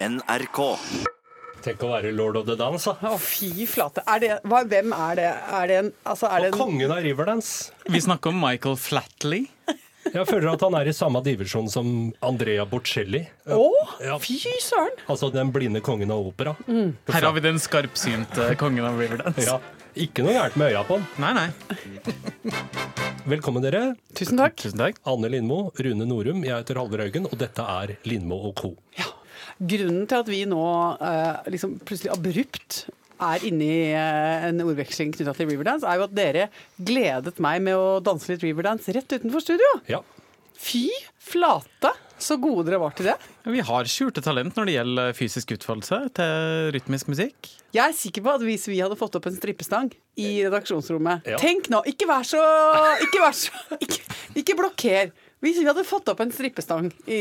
NRK. 0.00 0.60
Tenk 1.64 1.82
å 1.82 1.88
være 1.90 2.10
lord 2.14 2.36
of 2.38 2.44
the 2.46 2.54
dance, 2.58 2.84
da. 2.86 3.10
Å, 3.14 3.16
fy 3.20 3.64
flate. 3.70 4.02
Er 4.06 4.20
det, 4.22 4.30
hva, 4.46 4.60
hvem 4.68 4.92
er 4.94 5.16
det? 5.18 5.30
Er 5.56 5.70
det 5.70 5.78
en, 5.80 5.88
altså, 6.06 6.28
er 6.30 6.44
det 6.44 6.50
en 6.52 6.58
Kongen 6.60 6.92
av 6.94 7.00
Riverdance. 7.02 7.72
Vi 7.90 8.00
snakker 8.04 8.30
om 8.34 8.38
Michael 8.44 8.76
Flatley. 8.78 9.46
Jeg 10.06 10.22
føler 10.28 10.52
at 10.52 10.62
han 10.62 10.76
er 10.78 10.86
i 10.86 10.94
samme 10.94 11.18
divisjon 11.26 11.66
som 11.72 11.88
Andrea 12.24 12.62
Bocelli. 12.70 13.24
Å, 13.50 13.64
Ja. 14.04 14.18
fy 14.22 14.36
søren! 14.62 14.94
Altså 15.10 15.32
den 15.34 15.50
blinde 15.54 15.80
kongen 15.82 16.12
av 16.14 16.28
opera. 16.28 16.52
Her 16.68 17.26
har 17.26 17.34
vi 17.34 17.42
den 17.48 17.58
skarpsynte 17.58 18.52
kongen 18.60 18.86
av 18.86 19.00
Riverdance. 19.02 19.48
Ja. 19.48 19.58
Ikke 19.96 20.22
noe 20.22 20.36
gærent 20.36 20.60
med 20.60 20.70
øya 20.74 20.84
på 20.86 21.00
han. 21.00 21.08
Nei, 21.24 21.32
nei. 21.40 22.54
Velkommen, 23.26 23.64
dere. 23.64 23.96
Tusen 24.14 24.38
takk. 24.38 24.54
Tusen 24.60 24.78
takk. 24.78 25.00
Anne 25.08 25.32
Lindmo, 25.32 25.72
Rune 25.82 26.06
Norum, 26.06 26.44
jeg 26.46 26.52
heter 26.54 26.78
Halvor 26.78 27.02
Haugen, 27.02 27.26
og 27.26 27.34
dette 27.40 27.64
er 27.64 27.96
Lindmo 28.06 28.38
og 28.52 28.54
co. 28.60 28.74
Grunnen 29.56 30.04
til 30.08 30.20
at 30.20 30.28
vi 30.28 30.42
nå 30.48 30.62
eh, 31.00 31.50
liksom 31.52 31.78
plutselig 31.86 32.12
abrupt 32.12 32.82
er 33.16 33.44
inne 33.48 33.64
i 33.64 33.84
eh, 33.96 34.48
en 34.50 34.60
ordveksling 34.66 35.14
knytta 35.14 35.32
til 35.38 35.48
Riverdance, 35.48 35.88
er 35.88 36.00
jo 36.00 36.06
at 36.08 36.16
dere 36.16 36.48
gledet 36.76 37.38
meg 37.40 37.62
med 37.64 37.78
å 37.78 38.00
danse 38.04 38.28
litt 38.28 38.44
Riverdance 38.44 38.92
rett 38.92 39.16
utenfor 39.16 39.44
studio. 39.44 39.70
Ja. 39.88 40.02
Fy 40.56 40.88
flate, 41.20 41.92
så 42.20 42.36
gode 42.40 42.66
dere 42.68 42.80
var 42.80 42.94
til 42.96 43.10
det. 43.10 43.16
Vi 43.48 43.64
har 43.64 43.88
skjulte 43.92 44.22
talent 44.24 44.56
når 44.56 44.68
det 44.68 44.76
gjelder 44.76 45.16
fysisk 45.16 45.56
utfoldelse 45.56 45.98
til 46.16 46.70
rytmisk 46.76 47.10
musikk. 47.12 47.50
Jeg 47.76 47.82
er 47.92 47.96
sikker 47.96 48.24
på 48.24 48.36
at 48.36 48.44
hvis 48.44 48.68
vi 48.70 48.78
hadde 48.80 48.96
fått 48.96 49.18
opp 49.18 49.28
en 49.28 49.36
strippestang 49.36 49.90
i 50.16 50.30
redaksjonsrommet 50.46 51.28
Ja. 51.28 51.40
Tenk 51.40 51.68
nå, 51.72 51.82
ikke 51.88 52.08
vær 52.08 52.24
så 52.24 52.40
Ikke, 53.04 53.20
vær 53.20 53.36
så, 53.36 53.52
ikke, 53.84 54.00
ikke 54.44 54.56
blokker. 54.60 55.12
Hvis 55.44 55.60
vi 55.60 55.68
hadde 55.68 55.84
fått 55.84 56.08
opp 56.12 56.22
en 56.24 56.32
strippestang 56.32 56.88
i, 57.04 57.20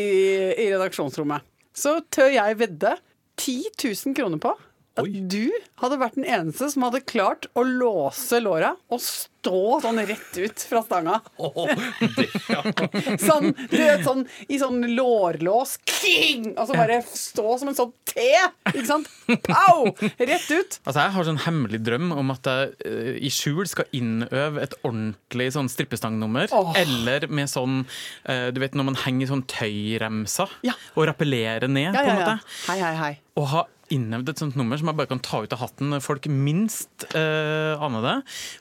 i 0.55 0.69
redaksjonsrommet, 0.71 1.43
så 1.75 1.99
tør 2.11 2.31
jeg 2.33 2.59
vedde 2.59 2.95
10 3.37 3.63
000 3.83 4.15
kroner 4.15 4.39
på 4.41 4.53
at 4.95 5.03
Oi. 5.03 5.21
du 5.27 5.51
hadde 5.81 5.97
vært 5.99 6.15
den 6.15 6.27
eneste 6.27 6.69
som 6.71 6.85
hadde 6.87 7.01
klart 7.03 7.49
å 7.59 7.63
låse 7.67 8.39
låra 8.39 8.73
og 8.93 9.01
stå 9.03 9.81
sånn 9.83 9.99
rett 10.07 10.37
ut 10.39 10.61
fra 10.69 10.79
stanga. 10.85 11.17
Oh, 11.37 11.67
det, 12.15 12.25
ja. 12.49 12.61
Sånn, 13.27 13.51
du 13.69 13.75
vet, 13.77 14.01
sånn 14.05 14.23
i 14.49 14.57
sånn 14.61 14.79
lårlås. 14.95 15.75
King! 15.85 16.53
Og 16.55 16.65
så 16.69 16.77
bare 16.79 17.01
stå 17.05 17.57
som 17.61 17.69
en 17.69 17.77
sånn 17.77 17.91
T! 18.09 18.23
Ikke 18.71 18.85
sant? 18.87 19.11
Pow! 19.45 19.91
Rett 19.99 20.47
ut. 20.49 20.79
Altså, 20.87 20.97
Jeg 21.03 21.13
har 21.17 21.27
sånn 21.27 21.41
hemmelig 21.45 21.81
drøm 21.85 22.09
om 22.15 22.33
at 22.33 22.49
jeg 22.49 22.73
uh, 22.87 23.11
i 23.19 23.29
skjul 23.33 23.67
skal 23.69 23.91
innøve 23.99 24.63
et 24.63 24.73
ordentlig 24.81 25.51
sånn 25.53 25.69
strippestangnummer. 25.69 26.49
Oh. 26.55 26.71
Eller 26.79 27.27
med 27.29 27.51
sånn 27.51 27.83
uh, 27.83 28.47
Du 28.55 28.61
vet 28.63 28.73
når 28.79 28.89
man 28.93 28.99
henger 29.03 29.29
sånn 29.33 29.45
tøyremser 29.51 30.55
Ja. 30.65 30.73
og 30.95 31.09
rappellerer 31.11 31.67
ned, 31.69 31.91
Ja, 31.91 31.99
på 32.01 32.07
ja, 32.07 32.15
en 32.15 32.23
måte. 32.23 32.57
Hei, 32.71 32.79
hei, 32.81 32.95
hei. 33.03 33.13
Og 33.35 33.49
ha 33.51 33.65
innøvd 33.93 34.31
et 34.31 34.41
sånt 34.41 34.57
nummer 34.59 34.79
som 34.79 34.89
jeg 34.89 34.97
bare 34.97 35.11
kan 35.11 35.21
ta 35.23 35.41
ut 35.43 35.53
av 35.55 35.61
hatten 35.61 35.97
folk 36.03 36.27
minst 36.31 37.05
eh, 37.11 37.73
aner 37.75 38.05
det. 38.05 38.15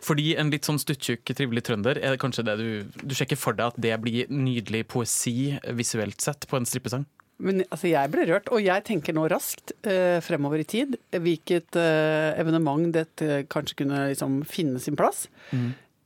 Fordi 0.05 0.34
en 0.41 0.53
litt 0.53 0.69
sånn 0.69 0.80
stuttjukk, 0.83 1.33
trivelig 1.33 1.64
trønder 1.69 2.00
er 2.03 2.20
kanskje 2.20 2.47
det 2.47 2.56
du 2.61 2.69
Du 3.05 3.14
ikke 3.14 3.39
for 3.41 3.56
deg 3.56 3.72
at 3.72 3.80
det 3.80 3.95
blir 4.02 4.30
nydelig 4.33 4.84
poesi 4.92 5.55
visuelt 5.72 6.20
sett 6.20 6.48
på 6.50 6.58
en 6.58 6.69
strippesang. 6.69 7.06
Men 7.45 7.64
altså, 7.67 7.89
jeg 7.91 8.11
ble 8.12 8.27
rørt, 8.28 8.50
og 8.55 8.62
jeg 8.62 8.84
tenker 8.86 9.17
nå 9.17 9.25
raskt 9.33 9.72
eh, 9.83 10.20
fremover 10.22 10.62
i 10.62 10.69
tid 10.69 10.95
hvilket 11.11 11.78
eh, 11.80 12.30
evenement 12.39 12.92
dette 12.95 13.42
kanskje 13.50 13.80
kunne 13.83 14.05
liksom, 14.12 14.42
finne 14.47 14.83
sin 14.83 14.98
plass. 14.98 15.27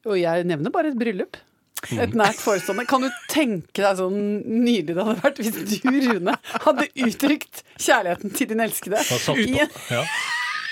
Og 0.09 0.17
jeg 0.17 0.47
nevner 0.49 0.73
bare 0.73 0.93
et 0.93 0.99
bryllup. 0.99 1.37
Et 1.95 2.15
nært 2.19 2.41
forestående. 2.43 2.85
Kan 2.91 3.05
du 3.07 3.09
tenke 3.31 3.83
deg 3.85 4.01
sånn 4.01 4.19
nydelig 4.45 4.97
det 4.97 5.05
hadde 5.07 5.23
vært 5.23 5.39
hvis 5.43 5.55
du, 5.83 5.91
Rune, 6.09 6.35
hadde 6.67 6.89
uttrykt 7.07 7.63
kjærligheten 7.79 8.35
til 8.37 8.51
din 8.51 8.61
elskede 8.65 9.01
Ja. 9.93 10.03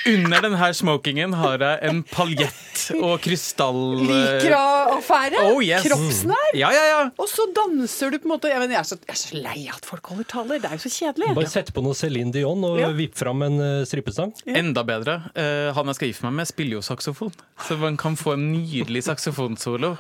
Under 0.07 0.45
denne 0.45 0.69
smokingen 0.77 1.33
har 1.35 1.63
jeg 1.65 1.79
en 1.91 2.03
paljett 2.07 2.83
og 3.01 3.17
krystall... 3.25 3.79
Likra-affære? 4.07 5.41
Oh, 5.51 5.59
yes. 5.65 5.83
Kroppsnær? 5.89 6.51
Ja, 6.55 6.69
ja, 6.75 6.85
ja. 6.93 7.01
Og 7.19 7.27
så 7.31 7.47
danser 7.57 8.13
du 8.15 8.19
på 8.23 8.29
en 8.29 8.33
måte 8.37 8.51
jeg, 8.53 8.61
mener, 8.63 8.77
jeg, 8.77 8.85
er 8.85 8.89
så, 8.93 8.99
jeg 9.03 9.15
er 9.17 9.21
så 9.21 9.41
lei 9.43 9.57
av 9.71 9.81
at 9.81 9.89
folk 9.89 10.11
holder 10.13 10.29
taler. 10.31 10.61
Det 10.63 10.71
er 10.71 10.79
jo 10.79 10.85
så 10.85 10.93
kjedelig. 10.95 11.31
Bare 11.39 11.51
sett 11.51 11.73
på 11.75 11.83
noe 11.85 11.97
Céline 11.99 12.31
Dion 12.35 12.63
og 12.69 12.79
Ja. 12.81 12.91
vipp 12.97 13.17
fram 13.19 13.43
en 13.47 13.59
uh, 13.59 13.83
strippestang. 13.89 14.35
Enda 14.47 14.85
bedre. 14.87 15.19
Uh, 15.35 15.73
han 15.77 15.91
jeg 15.91 15.99
skal 15.99 16.13
gifte 16.13 16.29
meg 16.29 16.39
med, 16.41 16.51
spiller 16.53 16.79
jo 16.79 16.85
saksofon. 16.87 17.35
Så 17.67 17.79
man 17.81 17.99
kan 18.01 18.19
få 18.21 18.37
en 18.37 18.47
nydelig 18.53 19.07
saksofonsolo. 19.09 19.97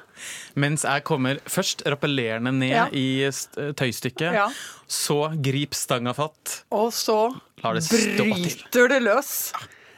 Mens 0.61 0.87
jeg 0.87 1.05
kommer 1.09 1.41
først 1.51 1.83
rappellerende 1.91 2.53
ned 2.55 2.75
Ja. 2.77 2.87
i 2.93 3.27
tøystykket. 3.79 4.31
Ja. 4.37 4.47
Så 4.87 5.19
grip 5.43 5.75
stanga 5.75 6.13
fatt. 6.17 6.61
Og 6.71 6.93
så 6.95 7.19
det 7.63 7.83
bryter 7.89 8.93
det 8.93 9.01
løs. 9.03 9.33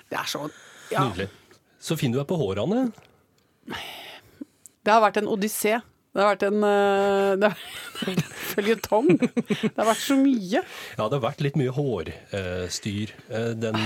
Det 0.09 0.19
er 0.19 0.29
så 0.31 0.47
ja. 0.93 1.05
Nydelig. 1.05 1.29
Så 1.79 1.97
fin 2.01 2.13
du 2.15 2.19
er 2.21 2.27
på 2.29 2.39
hårene. 2.41 2.89
Det 3.69 4.93
har 4.95 5.03
vært 5.05 5.21
en 5.21 5.29
odyssé. 5.31 5.79
Det 6.17 6.23
har 6.25 6.33
vært 6.33 6.47
en 6.49 6.65
uh, 6.65 7.37
Det 7.39 7.51
har 7.53 8.23
føljetong. 8.55 9.11
Det 9.21 9.75
har 9.77 9.91
vært 9.91 10.03
så 10.03 10.17
mye. 10.19 10.63
Ja, 10.97 11.05
det 11.05 11.13
har 11.19 11.25
vært 11.29 11.43
litt 11.45 11.59
mye 11.61 11.75
hårstyr 11.77 13.13
uh, 13.29 13.53
den 13.61 13.77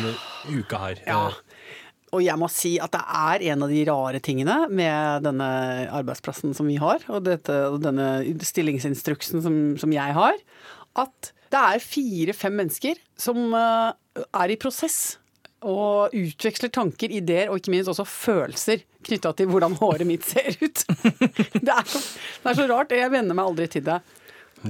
uka 0.55 0.81
her. 0.85 1.03
Ja. 1.09 1.25
Eh, 1.33 1.41
Og 2.15 2.23
jeg 2.25 2.39
må 2.41 2.49
si 2.53 2.77
at 2.81 2.93
det 2.95 3.03
er 3.03 3.45
en 3.53 3.67
av 3.67 3.73
de 3.73 3.83
rare 3.89 4.21
tingene 4.25 4.57
med 4.71 5.27
denne 5.27 5.49
arbeidsplassen 5.91 6.55
som 6.57 6.69
vi 6.71 6.79
har, 6.81 7.03
og, 7.09 7.25
dette, 7.27 7.57
og 7.73 7.81
denne 7.85 8.09
stillingsinstruksen 8.45 9.43
som, 9.45 9.57
som 9.81 9.95
jeg 9.97 10.17
har, 10.17 10.39
at 11.03 11.33
det 11.53 11.61
er 11.61 11.85
fire-fem 11.85 12.55
mennesker 12.63 13.01
som 13.21 13.51
eh, 13.57 14.23
er 14.23 14.53
i 14.55 14.61
prosess. 14.61 15.19
Og 15.69 16.15
utveksler 16.17 16.73
tanker, 16.75 17.13
ideer 17.15 17.51
og 17.53 17.61
ikke 17.61 17.75
minst 17.75 17.91
også 17.93 18.07
følelser 18.09 18.83
knytta 19.07 19.33
til 19.39 19.51
hvordan 19.51 19.77
håret 19.79 20.07
mitt 20.07 20.27
ser 20.27 20.55
ut. 20.63 20.83
Det 21.63 21.71
er, 21.71 21.87
så, 21.87 22.01
det 22.43 22.51
er 22.51 22.59
så 22.59 22.67
rart. 22.71 22.95
Jeg 22.95 23.11
venner 23.13 23.37
meg 23.37 23.49
aldri 23.51 23.69
til 23.71 23.85
det. 23.87 24.01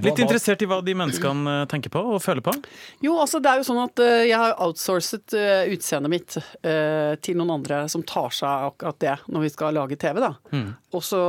Litt 0.00 0.22
interessert 0.22 0.62
i 0.64 0.68
hva 0.70 0.78
de 0.84 0.94
menneskene 0.96 1.56
eh, 1.62 1.66
tenker 1.70 1.92
på 1.92 2.00
og 2.14 2.22
føler 2.24 2.44
på. 2.44 2.54
Jo, 3.04 3.18
altså 3.20 3.42
det 3.42 3.50
er 3.50 3.60
jo 3.60 3.66
sånn 3.68 3.82
at 3.82 4.02
eh, 4.02 4.24
jeg 4.30 4.38
har 4.40 4.56
outsourcet 4.64 5.36
eh, 5.36 5.72
utseendet 5.74 6.12
mitt 6.12 6.38
eh, 6.38 7.12
til 7.20 7.36
noen 7.40 7.58
andre 7.58 7.82
som 7.92 8.04
tar 8.06 8.32
seg 8.32 8.48
av 8.48 8.72
akkurat 8.72 9.00
det 9.04 9.18
når 9.28 9.46
vi 9.46 9.52
skal 9.52 9.76
lage 9.76 10.00
TV, 10.00 10.22
da. 10.22 10.32
Og 10.92 11.04
så, 11.04 11.22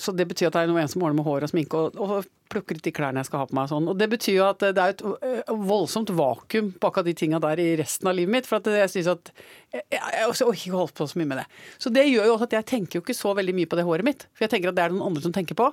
så 0.00 0.14
det 0.14 0.28
betyr 0.30 0.50
at 0.50 0.56
det 0.58 0.64
er 0.64 0.72
noen 0.72 0.90
som 0.90 1.02
ordner 1.02 1.20
med 1.20 1.28
hår 1.28 1.46
og 1.46 1.54
sminke 1.54 1.80
og, 1.80 1.98
og 1.98 2.30
plukker 2.54 2.78
ut 2.78 2.84
de 2.86 2.92
klærne 2.94 3.22
jeg 3.22 3.28
skal 3.28 3.42
ha 3.42 3.48
på 3.50 3.56
meg 3.56 3.66
og 3.66 3.72
sånn. 3.72 3.88
Og 3.90 3.98
det 3.98 4.08
betyr 4.12 4.36
jo 4.36 4.46
at 4.46 4.62
det 4.62 4.82
er 4.82 4.94
et 4.94 5.48
voldsomt 5.48 6.12
vakuum 6.14 6.72
på 6.78 6.90
akkurat 6.90 7.08
de 7.08 7.16
tinga 7.18 7.40
der 7.42 7.62
i 7.62 7.70
resten 7.80 8.10
av 8.10 8.16
livet 8.18 8.34
mitt. 8.36 8.48
For 8.50 8.60
at 8.60 8.68
jeg 8.70 8.92
synes 8.92 9.10
at 9.14 9.32
jeg, 9.74 9.82
jeg, 9.96 10.02
jeg 10.02 10.28
orker 10.28 10.60
ikke 10.60 10.76
holdt 10.76 10.94
på 10.98 11.08
så 11.10 11.20
mye 11.20 11.30
med 11.32 11.42
det. 11.42 11.46
Så 11.82 11.90
det 11.94 12.06
gjør 12.06 12.28
jo 12.28 12.36
også 12.36 12.50
at 12.50 12.58
jeg 12.60 12.68
tenker 12.74 12.98
jo 12.98 13.04
ikke 13.04 13.16
så 13.16 13.34
veldig 13.38 13.56
mye 13.58 13.70
på 13.70 13.80
det 13.80 13.86
håret 13.88 14.06
mitt. 14.06 14.28
For 14.36 14.46
jeg 14.46 14.54
tenker 14.54 14.70
at 14.70 14.78
det 14.78 14.86
er 14.86 14.94
noen 14.94 15.08
andre 15.08 15.24
som 15.24 15.34
tenker 15.34 15.58
på. 15.58 15.70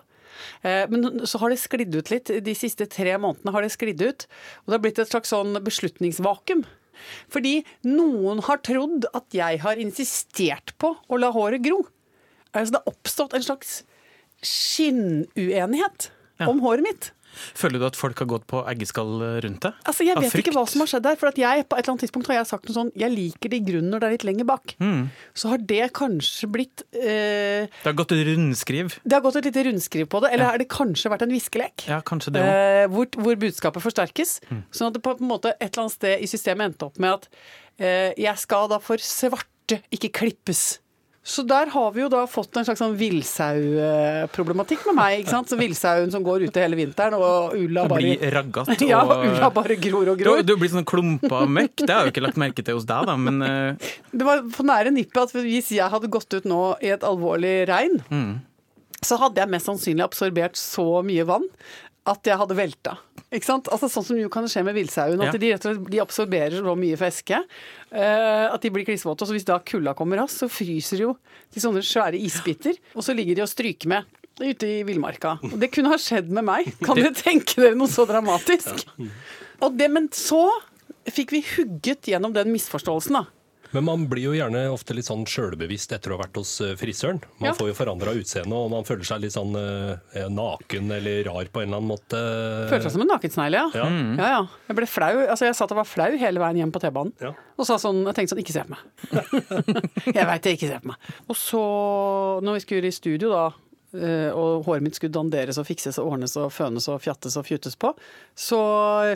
Eh, 0.64 0.86
Men 0.90 1.26
så 1.26 1.40
har 1.40 1.50
det 1.50 1.60
sklidd 1.60 1.96
ut 1.96 2.12
litt. 2.12 2.26
De 2.44 2.54
siste 2.56 2.86
tre 2.90 3.18
månedene 3.18 3.52
har 3.56 3.62
det 3.62 3.72
sklidd 3.74 4.02
ut. 4.02 4.28
Og 4.64 4.66
det 4.72 4.78
har 4.78 4.84
blitt 4.86 5.00
et 5.00 5.10
slags 5.12 5.30
sånn 5.34 5.54
beslutningsvakuum. 5.64 6.66
Fordi 7.34 7.64
noen 7.84 8.42
har 8.46 8.58
trodd 8.62 9.06
at 9.14 9.26
jeg 9.34 9.60
har 9.64 9.76
insistert 9.82 10.74
på 10.78 10.96
å 11.10 11.18
la 11.20 11.32
håret 11.32 11.64
gro. 11.66 11.80
Altså 12.54 12.72
det 12.76 12.82
har 12.84 12.94
oppstått 12.94 13.34
en 13.34 13.42
slags 13.46 13.84
skinnuenighet 14.44 16.10
Ja. 16.40 16.48
om 16.50 16.60
håret 16.62 16.82
mitt. 16.84 17.12
Føler 17.58 17.82
du 17.82 17.88
at 17.88 17.98
folk 18.00 18.20
har 18.22 18.30
gått 18.30 18.46
på 18.50 18.62
eggeskall 18.72 19.14
rundt 19.44 19.66
deg? 19.66 19.78
Altså 19.88 20.08
Jeg 20.08 20.20
vet 20.20 20.36
ikke 20.42 20.56
hva 20.56 20.66
som 20.70 20.84
har 20.84 20.92
skjedd 20.92 21.06
der. 21.08 21.20
For 21.22 21.32
at 21.32 21.40
jeg, 21.40 21.66
på 21.68 21.78
et 21.78 21.84
eller 21.84 21.94
annet 21.96 22.06
tidspunkt 22.06 22.32
har 22.32 22.40
jeg 22.40 22.50
sagt 22.50 22.70
noe 22.70 22.78
sånn 22.78 22.92
Jeg 22.98 23.14
liker 23.14 23.52
det 23.52 23.62
i 23.62 23.66
grunnen 23.68 23.92
når 23.94 24.04
det 24.04 24.08
er 24.08 24.16
litt 24.18 24.28
lenger 24.28 24.50
bak. 24.50 24.76
Mm. 24.82 25.04
Så 25.38 25.52
har 25.52 25.64
det 25.72 25.82
kanskje 25.98 26.50
blitt 26.52 26.86
eh, 26.98 27.68
Det 27.68 27.88
har 27.88 27.98
gått 27.98 28.16
et 28.16 28.24
rundskriv. 28.32 28.98
Det 29.04 29.18
har 29.18 29.24
gått 29.26 29.40
et 29.42 29.50
lite 29.50 29.66
rundskriv 29.70 30.10
på 30.12 30.24
det. 30.24 30.34
Eller 30.36 30.52
har 30.52 30.62
det 30.62 30.70
kanskje 30.72 31.12
vært 31.14 31.26
en 31.26 31.34
viskelek? 31.34 31.88
Ja, 31.92 32.02
kanskje 32.06 32.36
det. 32.38 32.46
Eh, 32.46 32.86
hvor, 32.92 33.10
hvor 33.18 33.40
budskapet 33.42 33.86
forsterkes. 33.86 34.38
Mm. 34.52 34.64
Sånn 34.76 34.92
at 34.92 34.98
det 34.98 35.04
på 35.06 35.16
en 35.18 35.30
måte 35.30 35.56
et 35.58 35.70
eller 35.72 35.88
annet 35.88 35.98
sted 35.98 36.24
i 36.24 36.30
systemet 36.30 36.72
endte 36.72 36.88
opp 36.88 37.02
med 37.02 37.20
at 37.20 37.30
eh, 37.82 38.12
jeg 38.20 38.38
skal 38.42 38.70
da 38.72 38.82
for 38.84 39.02
svarte 39.02 39.82
ikke 39.94 40.12
klippes. 40.22 40.82
Så 41.24 41.44
der 41.46 41.70
har 41.70 41.92
vi 41.94 42.02
jo 42.02 42.08
da 42.10 42.24
fått 42.26 42.58
en 42.58 42.66
slags 42.66 42.80
sånn 42.82 42.96
villsauproblematikk 42.98 44.88
med 44.90 44.96
meg. 44.98 45.20
ikke 45.22 45.34
sant? 45.36 45.52
Så 45.52 45.58
Villsauen 45.60 46.10
som 46.14 46.24
går 46.26 46.48
ute 46.48 46.64
hele 46.64 46.80
vinteren, 46.80 47.14
og 47.14 47.54
ulla 47.60 47.84
bare 47.90 48.02
blir 48.02 48.34
raggete. 48.34 48.78
Ja, 48.92 49.04
ulla 49.06 49.52
bare 49.54 49.78
gror 49.78 50.10
og 50.16 50.18
gror. 50.22 50.42
du 50.42 50.56
blir 50.58 50.72
sånn 50.74 50.88
klumpa 50.88 51.44
møkk. 51.46 51.84
Det 51.86 51.94
har 51.94 52.02
jeg 52.08 52.10
jo 52.10 52.14
ikke 52.16 52.26
lagt 52.26 52.42
merke 52.42 52.66
til 52.66 52.80
hos 52.80 52.88
deg, 52.90 53.06
da, 53.12 53.18
men 53.22 53.38
eh, 53.46 53.92
Det 54.12 54.26
var 54.28 54.42
på 54.50 54.66
nære 54.66 54.94
nippet 54.96 55.22
at 55.28 55.36
hvis 55.38 55.70
jeg 55.78 55.94
hadde 55.94 56.10
gått 56.12 56.34
ut 56.34 56.48
nå 56.50 56.62
i 56.82 56.90
et 56.96 57.06
alvorlig 57.06 57.54
regn, 57.70 58.02
så 59.02 59.18
hadde 59.22 59.42
jeg 59.42 59.50
mest 59.54 59.70
sannsynlig 59.70 60.04
absorbert 60.06 60.58
så 60.60 60.88
mye 61.06 61.24
vann 61.30 61.46
at 62.10 62.26
jeg 62.26 62.38
hadde 62.40 62.56
velta. 62.58 62.96
Ikke 63.32 63.46
sant? 63.48 63.68
Altså 63.72 63.88
Sånn 63.92 64.04
som 64.08 64.18
jo 64.18 64.30
kan 64.34 64.48
skje 64.50 64.64
med 64.66 64.76
villsauen. 64.76 65.22
At 65.22 65.34
Ja. 65.36 65.40
de 65.40 65.52
rett 65.54 65.66
og 65.66 65.76
slett 65.76 65.92
de 65.94 66.00
absorberer 66.02 66.58
så 66.66 66.74
mye 66.76 66.98
væske 66.98 67.38
uh, 67.38 68.48
at 68.54 68.62
de 68.62 68.72
blir 68.74 68.86
klissvåte. 68.88 69.22
Og 69.22 69.30
så 69.30 69.36
hvis 69.38 69.46
da 69.48 69.60
kulda 69.60 69.94
kommer 69.98 70.18
raskt, 70.18 70.42
så 70.42 70.50
fryser 70.52 70.98
de 70.98 71.06
jo 71.06 71.14
til 71.54 71.62
sånne 71.62 71.84
svære 71.86 72.18
isbiter. 72.20 72.76
Og 72.96 73.06
så 73.06 73.14
ligger 73.16 73.36
de 73.38 73.46
og 73.46 73.52
stryker 73.52 73.88
med 73.88 74.06
ute 74.42 74.66
i 74.66 74.82
villmarka. 74.88 75.36
Og 75.46 75.60
det 75.62 75.70
kunne 75.72 75.92
ha 75.94 76.00
skjedd 76.02 76.32
med 76.34 76.44
meg. 76.48 76.72
Kan 76.82 76.98
dere 76.98 77.14
tenke 77.14 77.62
dere 77.62 77.78
noe 77.78 77.88
så 77.92 78.08
dramatisk? 78.10 78.82
Og 79.62 79.78
det, 79.78 79.92
men 79.94 80.10
så 80.10 80.48
fikk 81.12 81.32
vi 81.36 81.44
hugget 81.56 82.10
gjennom 82.10 82.34
den 82.34 82.50
misforståelsen, 82.52 83.20
da. 83.22 83.26
Men 83.72 83.86
man 83.88 84.02
blir 84.12 84.26
jo 84.30 84.34
gjerne 84.36 84.66
ofte 84.74 84.96
litt 84.98 85.08
sånn 85.08 85.24
sjølbevisst 85.30 85.94
etter 85.96 86.12
å 86.12 86.18
ha 86.18 86.24
vært 86.26 86.36
hos 86.42 86.54
eh, 86.62 86.74
frisøren. 86.80 87.22
Man 87.40 87.52
Ja. 87.52 87.54
får 87.56 87.70
jo 87.72 87.76
forandra 87.78 88.12
utseende, 88.18 88.52
og 88.58 88.70
man 88.74 88.84
føler 88.88 89.08
seg 89.08 89.22
litt 89.24 89.32
sånn 89.36 89.54
eh, 89.56 90.28
naken 90.28 90.92
eller 90.98 91.24
rar 91.30 91.46
på 91.52 91.62
en 91.64 91.70
eller 91.70 91.80
annen 91.80 91.92
måte. 91.94 92.20
Følte 92.72 92.90
seg 92.90 92.96
som 92.98 93.06
en 93.06 93.12
nakensnegl, 93.14 93.54
ja. 93.56 93.66
Ja. 93.76 93.88
Ja, 94.20 94.30
ja. 94.36 94.42
Jeg 94.68 94.76
ble 94.82 94.90
flau. 94.92 95.14
Altså, 95.28 95.46
jeg 95.48 95.56
satt 95.56 95.72
og 95.72 95.80
var 95.82 95.88
flau 95.88 96.12
hele 96.20 96.40
veien 96.44 96.60
hjem 96.64 96.72
på 96.76 96.82
T-banen. 96.84 97.14
Ja. 97.24 97.32
Og 97.58 97.68
sa 97.70 97.78
sånn, 97.82 98.04
jeg 98.10 98.18
tenkte 98.20 98.36
sånn, 98.36 98.44
ikke 98.44 98.56
se 98.56 98.64
på 98.68 98.76
meg. 98.76 98.82
jeg 100.18 100.28
veit 100.28 100.48
jeg 100.52 100.58
ikke 100.60 100.72
ser 100.72 100.84
på 100.84 100.92
meg. 100.92 101.12
Og 101.32 101.38
så, 101.40 101.62
når 102.44 102.58
vi 102.60 102.64
skulle 102.66 102.92
i 102.92 102.96
studio 102.96 103.32
da, 103.32 103.46
eh, 103.96 104.32
og 104.36 104.66
håret 104.68 104.84
mitt 104.86 104.98
skulle 105.00 105.14
danderes 105.16 105.60
og 105.62 105.68
fikses 105.68 106.00
og 106.02 106.12
ordnes 106.14 106.36
og 106.40 106.52
fønes 106.56 106.88
og 106.92 107.00
fjattes 107.04 107.38
og 107.40 107.48
fjutes 107.48 107.78
på, 107.80 107.94
så 108.36 108.60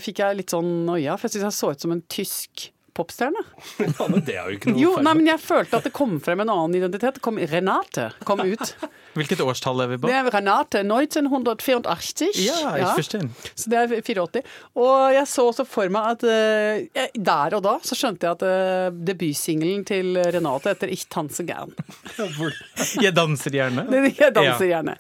fikk 0.04 0.24
jeg 0.24 0.40
litt 0.42 0.56
sånn 0.56 0.72
noia, 0.88 1.18
for 1.20 1.28
jeg 1.28 1.38
syntes 1.38 1.50
jeg 1.52 1.60
så 1.60 1.72
ut 1.76 1.86
som 1.86 1.96
en 1.96 2.04
tysk 2.12 2.70
popstjerne. 2.96 3.42
Ja, 4.00 4.08
men 4.10 4.22
det 4.26 4.36
er 4.40 4.48
jo 4.50 4.56
ikke 4.58 4.72
noe 4.74 4.82
Jo, 4.82 4.92
feil. 4.96 5.04
nei, 5.08 5.14
men 5.20 5.28
jeg 5.30 5.42
følte 5.44 5.78
at 5.80 5.86
det 5.88 5.92
kom 5.96 6.16
frem 6.24 6.42
en 6.46 6.52
annen 6.54 6.78
identitet. 6.80 7.20
Kom 7.26 7.38
Renate 7.38 8.10
kom 8.28 8.40
ut. 8.52 8.72
Hvilket 9.16 9.44
årstall 9.46 9.84
er 9.86 9.92
vi 9.94 9.98
på? 10.02 10.10
Det 10.12 10.16
er 10.18 10.30
Renate 10.34 10.82
1984. 10.84 12.30
Ja, 12.46 12.58
jeg 12.80 12.90
forstår. 12.98 13.28
Så 13.56 13.72
det 13.72 13.80
er 13.84 13.94
84. 14.02 14.42
Og 14.80 15.14
jeg 15.16 15.28
så 15.32 15.46
også 15.52 15.66
for 15.68 15.92
meg 15.94 16.16
at 16.16 16.26
uh, 16.28 17.08
der 17.16 17.56
og 17.60 17.64
da 17.68 17.76
så 17.86 17.96
skjønte 18.00 18.28
jeg 18.28 18.40
at 18.40 18.46
uh, 18.48 19.00
debutsingelen 19.08 19.86
til 19.88 20.16
Renate 20.36 20.74
heter 20.74 20.92
'Ich 20.92 21.08
tanse 21.12 21.44
gern'. 21.48 21.76
Jeg 23.06 23.16
danser 23.16 23.52
gjerne. 23.52 23.86
Jeg 24.20 24.34
danser 24.36 24.66
Ja. 24.68 24.82
gjerne. 24.82 24.96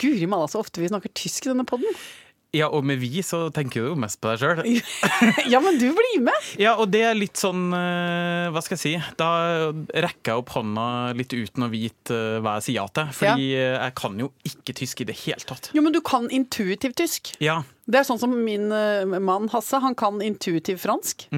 Guri 0.00 0.26
malla, 0.26 0.46
så 0.48 0.58
ofte 0.62 0.80
vi 0.80 0.88
snakker 0.88 1.10
tysk 1.14 1.46
i 1.46 1.50
denne 1.52 1.66
poden. 1.68 1.84
Ja, 2.56 2.66
og 2.74 2.82
med 2.86 2.98
vi 2.98 3.22
så 3.22 3.44
tenker 3.54 3.84
du 3.84 3.90
jo 3.92 3.98
mest 3.98 4.18
på 4.22 4.32
deg 4.32 4.40
sjøl. 4.42 4.80
ja, 5.52 5.60
men 5.62 5.78
du 5.78 5.88
blir 5.94 6.22
med! 6.26 6.48
Ja, 6.60 6.74
og 6.82 6.90
det 6.92 7.02
er 7.06 7.16
litt 7.16 7.38
sånn 7.38 7.70
eh, 7.76 8.48
Hva 8.52 8.60
skal 8.64 8.76
jeg 8.76 8.82
si? 8.82 9.14
Da 9.18 9.30
rekker 9.70 10.32
jeg 10.32 10.42
opp 10.42 10.52
hånda 10.56 10.86
litt 11.16 11.32
uten 11.32 11.66
å 11.66 11.70
vite 11.72 12.16
eh, 12.16 12.38
hva 12.42 12.56
jeg 12.58 12.66
sier 12.66 12.78
ja 12.80 12.86
til. 12.98 13.12
Fordi 13.20 13.48
ja. 13.52 13.66
jeg 13.86 13.96
kan 14.00 14.18
jo 14.20 14.30
ikke 14.50 14.76
tysk 14.82 15.04
i 15.04 15.08
det 15.12 15.16
hele 15.22 15.46
tatt. 15.46 15.70
Jo, 15.76 15.84
men 15.86 15.94
du 15.94 16.00
kan 16.04 16.26
intuitiv 16.34 16.96
tysk. 16.98 17.34
Ja. 17.42 17.60
Det 17.86 18.02
er 18.02 18.08
sånn 18.08 18.20
som 18.22 18.34
min 18.34 18.70
eh, 18.74 19.06
mann 19.06 19.50
Hasse, 19.54 19.80
han 19.82 19.96
kan 19.98 20.18
intuitiv 20.24 20.82
fransk. 20.82 21.28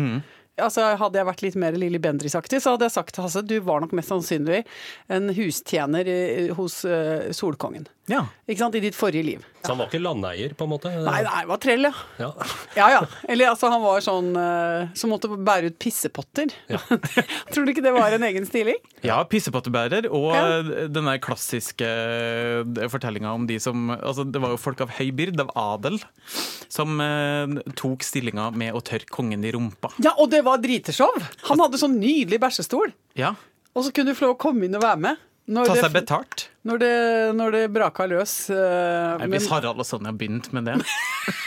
Altså, 0.61 0.85
hadde 1.01 1.17
jeg 1.17 1.27
vært 1.27 1.43
litt 1.47 1.57
mer 1.57 1.77
Lilly 1.81 1.99
Bendriss-aktig, 2.03 2.61
så 2.61 2.75
hadde 2.75 2.85
jeg 2.85 2.95
sagt 2.99 3.15
til 3.17 3.25
Hasse 3.25 3.41
du 3.47 3.55
var 3.65 3.81
nok 3.81 3.95
mest 3.97 4.13
sannsynlig 4.13 4.61
en 5.13 5.33
hustjener 5.33 6.09
eh, 6.13 6.53
hos 6.59 6.83
eh, 6.85 7.31
Solkongen. 7.33 7.89
Ja. 8.11 8.25
Ikke 8.51 8.59
sant? 8.59 8.75
I 8.75 8.81
ditt 8.83 8.97
forrige 8.99 9.23
liv. 9.23 9.43
Så 9.63 9.71
han 9.71 9.79
var 9.79 9.87
ikke 9.87 10.01
landeier, 10.03 10.55
på 10.59 10.67
en 10.67 10.71
måte? 10.73 10.91
Nei, 10.91 11.21
nei, 11.23 11.43
var 11.47 11.61
trell, 11.63 11.87
ja. 11.87 11.93
Ja. 12.19 12.31
Ja 12.81 12.87
ja. 12.91 13.01
Eller 13.31 13.53
altså, 13.53 13.69
han 13.71 13.83
var 13.85 14.03
sånn 14.03 14.33
uh, 14.35 14.89
som 14.99 15.13
måtte 15.13 15.29
bære 15.31 15.71
ut 15.71 15.77
pissepotter. 15.83 16.51
Tror 17.53 17.67
du 17.67 17.71
ikke 17.71 17.85
det 17.85 17.93
var 17.95 18.17
en 18.17 18.27
egen 18.27 18.49
stiling? 18.49 18.81
Ja, 19.07 19.21
pissepottebærer, 19.29 20.09
og 20.11 20.33
Ja. 20.33 20.63
den 20.91 21.07
der 21.11 21.21
klassiske 21.23 21.87
fortellinga 22.91 23.33
om 23.37 23.47
de 23.47 23.59
som 23.63 23.91
Altså, 23.93 24.25
det 24.25 24.41
var 24.43 24.55
jo 24.55 24.61
folk 24.61 24.81
av 24.83 24.95
høy 24.99 25.11
byrd, 25.15 25.39
av 25.45 25.53
adel, 25.59 26.01
som 26.73 26.99
uh, 26.99 27.61
tok 27.79 28.03
stillinga 28.07 28.51
med 28.57 28.75
å 28.75 28.83
tørke 28.83 29.13
kongen 29.15 29.45
i 29.47 29.53
rumpa. 29.55 29.93
Ja, 30.03 30.17
og 30.19 30.33
det 30.35 30.43
var 30.47 30.59
driteshow! 30.63 31.13
Han 31.51 31.63
hadde 31.63 31.79
sånn 31.81 32.01
nydelig 32.03 32.41
bæsjestol. 32.43 32.95
Ja. 33.19 33.35
Og 33.77 33.87
så 33.87 33.95
kunne 33.95 34.13
du 34.13 34.19
få 34.19 34.27
lov 34.31 34.37
å 34.37 34.43
komme 34.43 34.67
inn 34.67 34.77
og 34.77 34.83
være 34.85 35.01
med. 35.07 35.29
Når 35.53 35.71
Ta 35.73 35.79
seg 35.85 35.95
betalt. 35.97 36.42
Når 36.69 36.83
det, 36.83 36.93
når 37.39 37.55
det 37.57 37.63
braka 37.75 38.07
løs. 38.11 38.35
Uh, 38.53 39.19
Nei, 39.23 39.31
hvis 39.35 39.49
Harald 39.51 39.83
og 39.83 39.89
Sonja 39.89 40.13
begynte 40.15 40.55
med 40.55 40.71
det 40.71 40.79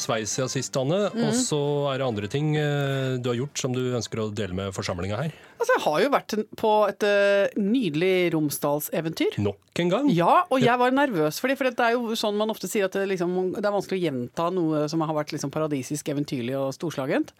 Sveis 0.00 0.32
siden 0.32 0.48
sist, 0.52 0.76
Anne. 0.80 0.98
Mm. 1.12 1.22
Og 1.28 1.34
så 1.36 1.58
er 1.92 2.00
det 2.00 2.06
andre 2.06 2.28
ting 2.32 2.54
eh, 2.58 3.18
du 3.20 3.28
har 3.30 3.36
gjort 3.38 3.60
som 3.60 3.74
du 3.76 3.80
ønsker 3.98 4.22
å 4.22 4.28
dele 4.34 4.56
med 4.56 4.72
forsamlinga 4.76 5.18
her. 5.20 5.34
Altså, 5.60 5.74
jeg 5.76 5.84
har 5.84 5.98
jo 6.04 6.10
vært 6.14 6.34
på 6.60 6.70
et 6.88 7.06
eh, 7.08 7.58
nydelig 7.60 8.12
Romsdalseventyr. 8.34 9.36
Nok 9.44 9.82
en 9.84 9.92
gang. 9.92 10.08
Ja, 10.16 10.40
og 10.48 10.64
jeg 10.64 10.80
var 10.80 10.96
nervøs 10.96 11.38
for 11.42 11.52
det, 11.52 11.58
for 11.60 11.68
det 11.68 11.86
er 11.90 11.96
jo 11.98 12.16
sånn 12.18 12.38
man 12.40 12.52
ofte 12.52 12.70
sier 12.70 12.88
at 12.88 12.96
det, 12.96 13.06
liksom, 13.12 13.36
det 13.58 13.64
er 13.64 13.76
vanskelig 13.76 14.00
å 14.00 14.04
gjenta 14.08 14.48
noe 14.56 14.86
som 14.90 15.04
har 15.04 15.16
vært 15.20 15.34
liksom 15.36 15.52
paradisisk, 15.54 16.08
eventyrlig 16.14 16.56
og 16.58 16.72
storslagent. 16.76 17.34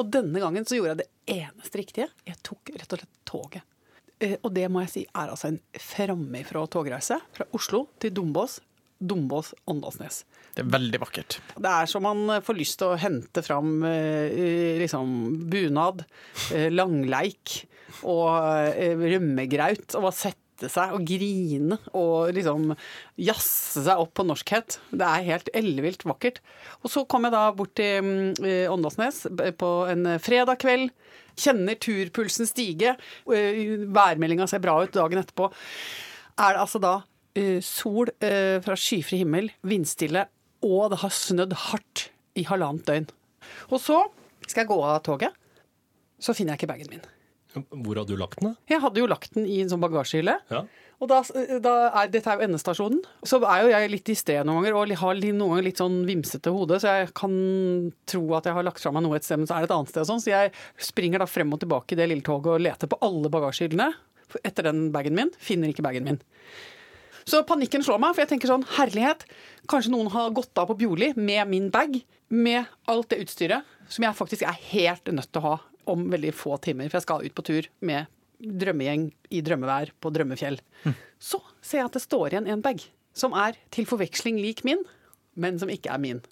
Og 0.00 0.08
denne 0.10 0.40
gangen 0.42 0.64
så 0.66 0.78
gjorde 0.78 0.94
jeg 0.96 1.04
det 1.04 1.38
eneste 1.44 1.78
riktige. 1.80 2.08
Jeg 2.26 2.40
tok 2.46 2.72
rett 2.74 2.96
og 2.96 3.02
slett 3.02 3.16
toget. 3.28 3.66
Eh, 4.22 4.36
Og 4.42 4.52
det 4.56 4.68
må 4.72 4.82
jeg 4.84 4.92
si 4.92 5.02
er 5.10 5.30
altså 5.34 5.52
en 5.52 5.60
framifrå 5.78 6.64
togreise. 6.72 7.20
Fra 7.36 7.46
Oslo 7.56 7.84
til 8.02 8.14
Dombås. 8.16 8.60
Dombås-Åndalsnes. 9.10 10.22
Det 10.54 10.62
er 10.62 10.70
veldig 10.70 11.00
vakkert. 11.02 11.40
Det 11.58 11.70
er 11.70 11.90
så 11.90 12.00
man 12.02 12.38
får 12.44 12.58
lyst 12.58 12.78
til 12.80 12.92
å 12.92 13.00
hente 13.00 13.42
fram 13.42 13.82
eh, 13.88 14.78
liksom 14.80 15.10
bunad, 15.50 16.04
eh, 16.54 16.70
langleik 16.70 17.64
og 18.06 18.28
eh, 18.70 18.94
rømmegraut. 18.94 19.88
Og 19.96 20.06
bare 20.06 20.18
sette 20.18 20.70
seg 20.70 20.94
og 20.94 21.02
grine 21.08 21.80
og 21.98 22.30
liksom 22.36 22.70
jazze 23.18 23.82
seg 23.88 24.02
opp 24.04 24.14
på 24.14 24.26
norskhet. 24.28 24.78
Det 24.94 25.08
er 25.08 25.26
helt 25.26 25.50
ellevilt 25.58 26.06
vakkert. 26.06 26.38
Og 26.84 26.92
så 26.94 27.02
kom 27.10 27.26
jeg 27.26 27.34
da 27.34 27.48
bort 27.56 27.74
til 27.80 27.98
mm, 28.06 28.70
Åndalsnes 28.70 29.24
på 29.58 29.72
en 29.90 30.14
fredag 30.22 30.62
kveld. 30.62 30.94
Kjenner 31.34 31.74
turpulsen 31.82 32.46
stige. 32.46 32.94
Værmeldinga 33.26 34.46
ser 34.46 34.62
bra 34.62 34.78
ut 34.84 34.94
dagen 34.94 35.18
etterpå. 35.18 35.50
Er 36.38 36.54
det 36.54 36.62
altså 36.62 36.78
da 36.82 36.94
sol 37.64 38.10
eh, 38.22 38.60
fra 38.64 38.76
skyfri 38.78 39.22
himmel, 39.22 39.50
vindstille, 39.66 40.26
og 40.64 40.92
det 40.92 41.00
har 41.02 41.14
snødd 41.14 41.56
hardt 41.68 42.08
i 42.38 42.46
halvannet 42.48 42.86
døgn. 42.88 43.08
Og 43.70 43.80
så 43.82 43.98
skal 44.46 44.64
jeg 44.64 44.70
gå 44.70 44.78
av 44.84 45.02
toget. 45.06 45.34
Så 46.22 46.34
finner 46.36 46.54
jeg 46.54 46.62
ikke 46.64 46.72
bagen 46.72 46.92
min. 46.92 47.04
Hvor 47.54 48.00
hadde 48.00 48.10
du 48.10 48.18
lagt 48.18 48.40
den, 48.40 48.50
da? 48.50 48.66
Jeg 48.70 48.82
hadde 48.82 48.98
jo 49.02 49.10
lagt 49.10 49.36
den 49.36 49.46
i 49.46 49.60
en 49.62 49.70
sånn 49.70 49.82
bagasjehylle. 49.82 50.34
Ja. 50.50 50.64
Og 51.02 51.10
da, 51.10 51.20
da 51.62 51.74
er, 52.00 52.08
dette 52.10 52.30
er 52.30 52.40
jo 52.40 52.46
endestasjonen. 52.48 53.02
Så 53.26 53.38
er 53.42 53.64
jo 53.64 53.70
jeg 53.72 53.90
litt 53.92 54.06
distré 54.08 54.38
noen 54.46 54.62
ganger 54.62 54.78
og 54.78 54.94
har 55.02 55.20
noen 55.20 55.42
ganger 55.42 55.66
litt 55.66 55.82
sånn 55.82 56.00
vimsete 56.08 56.52
hode, 56.54 56.78
så 56.82 56.96
jeg 57.00 57.12
kan 57.18 57.34
tro 58.10 58.22
at 58.38 58.48
jeg 58.48 58.56
har 58.56 58.66
lagt 58.66 58.82
fra 58.82 58.94
meg 58.94 59.04
noe 59.06 59.18
et 59.18 59.26
sted, 59.26 59.42
men 59.42 59.50
så 59.50 59.58
er 59.58 59.64
det 59.64 59.70
et 59.70 59.76
annet 59.76 59.92
sted 59.92 60.02
og 60.04 60.10
sånn. 60.10 60.22
Så 60.24 60.32
jeg 60.32 60.54
springer 60.90 61.22
da 61.22 61.28
frem 61.30 61.54
og 61.54 61.62
tilbake 61.62 61.94
i 61.94 62.00
det 62.00 62.08
lille 62.10 62.26
toget 62.26 62.56
og 62.56 62.64
leter 62.64 62.90
på 62.90 63.00
alle 63.04 63.32
bagasjehyllene 63.36 63.90
etter 64.42 64.66
den 64.70 64.86
bagen 64.94 65.18
min. 65.18 65.34
Finner 65.38 65.70
ikke 65.70 65.84
bagen 65.86 66.08
min. 66.08 66.22
Så 67.24 67.40
panikken 67.48 67.84
slår 67.84 68.00
meg, 68.02 68.14
for 68.14 68.24
jeg 68.24 68.32
tenker 68.34 68.50
sånn 68.50 68.66
herlighet. 68.76 69.24
Kanskje 69.70 69.92
noen 69.94 70.10
har 70.12 70.34
gått 70.36 70.58
av 70.60 70.68
på 70.68 70.76
Bjorli 70.82 71.12
med 71.16 71.48
min 71.50 71.70
bag, 71.72 71.96
med 72.28 72.68
alt 72.90 73.10
det 73.12 73.22
utstyret 73.24 73.70
som 73.92 74.04
jeg 74.04 74.16
faktisk 74.16 74.44
er 74.48 74.58
helt 74.72 75.08
nødt 75.12 75.30
til 75.32 75.42
å 75.42 75.52
ha 75.52 75.54
om 75.92 76.06
veldig 76.12 76.32
få 76.36 76.56
timer, 76.64 76.88
for 76.88 76.98
jeg 76.98 77.06
skal 77.06 77.24
ut 77.24 77.36
på 77.36 77.44
tur 77.44 77.68
med 77.84 78.10
drømmegjeng 78.44 79.08
i 79.36 79.40
drømmevær 79.44 79.92
på 80.02 80.12
Drømmefjell. 80.12 80.58
Så 81.20 81.40
ser 81.60 81.82
jeg 81.82 81.88
at 81.90 81.96
det 81.96 82.04
står 82.04 82.34
igjen 82.34 82.48
en 82.50 82.64
bag 82.64 82.82
som 83.16 83.36
er 83.38 83.56
til 83.72 83.86
forveksling 83.88 84.40
lik 84.42 84.64
min, 84.66 84.82
men 85.38 85.60
som 85.60 85.70
ikke 85.72 85.92
er 85.94 86.02
min. 86.02 86.22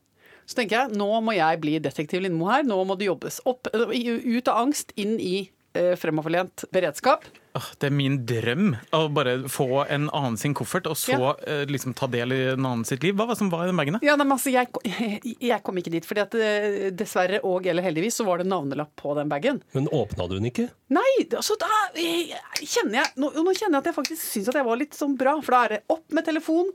Så 0.49 0.58
tenker 0.58 0.80
jeg 0.80 0.99
nå 0.99 1.08
må 1.22 1.37
jeg 1.37 1.61
bli 1.62 1.78
detektiv 1.82 2.25
Lindmo 2.25 2.49
her, 2.50 2.64
nå 2.66 2.80
må 2.88 2.96
det 2.99 3.08
jobbes 3.08 3.40
opp, 3.49 3.70
ut 3.70 4.50
av 4.50 4.64
angst, 4.64 4.92
inn 4.99 5.14
i 5.22 5.37
eh, 5.46 5.50
fremoverlent 5.73 6.64
beredskap. 6.75 7.25
Det 7.52 7.88
er 7.91 7.93
min 7.93 8.14
drøm 8.25 8.71
å 8.97 9.02
bare 9.12 9.35
få 9.52 9.83
en 9.85 10.07
annen 10.17 10.38
sin 10.41 10.55
koffert, 10.57 10.87
og 10.88 10.97
så 10.97 11.12
Ja. 11.12 11.35
eh, 11.47 11.64
liksom 11.67 11.95
ta 11.95 12.07
del 12.07 12.33
i 12.33 12.41
en 12.52 12.64
annen 12.64 12.85
sitt 12.85 13.02
liv. 13.02 13.14
Hva 13.14 13.26
var 13.26 13.35
det 13.35 13.38
som 13.38 13.50
var 13.50 13.64
i 13.64 13.67
den 13.67 13.76
bagen? 13.76 13.99
Ja, 14.02 14.17
altså, 14.17 14.50
jeg, 14.50 14.69
jeg 15.41 15.62
kom 15.62 15.76
ikke 15.76 15.93
dit, 15.93 16.07
fordi 16.07 16.21
at 16.21 16.35
eh, 16.35 16.91
dessverre 16.91 17.43
og 17.45 17.67
eller 17.67 17.83
heldigvis 17.83 18.17
så 18.17 18.25
var 18.25 18.38
det 18.38 18.49
navnelapp 18.49 18.95
på 18.97 19.14
den 19.14 19.29
bagen. 19.29 19.62
Men 19.75 19.88
åpna 19.88 20.29
du 20.29 20.38
den 20.38 20.49
ikke? 20.49 20.71
Nei, 20.93 21.29
altså 21.31 21.57
da 21.61 21.69
eh, 21.95 22.33
kjenner 22.61 23.02
jeg 23.02 23.12
Nå, 23.17 23.31
nå 23.33 23.52
kjenner 23.52 23.79
jeg 23.79 23.83
at 23.83 23.87
jeg 23.91 23.97
faktisk 23.97 24.23
syns 24.23 24.49
at 24.49 24.59
jeg 24.59 24.67
var 24.67 24.81
litt 24.81 24.97
sånn 24.97 25.17
bra, 25.17 25.37
for 25.45 25.52
da 25.52 25.61
er 25.64 25.75
det 25.76 25.81
opp 25.93 26.12
med 26.12 26.25
telefon, 26.25 26.73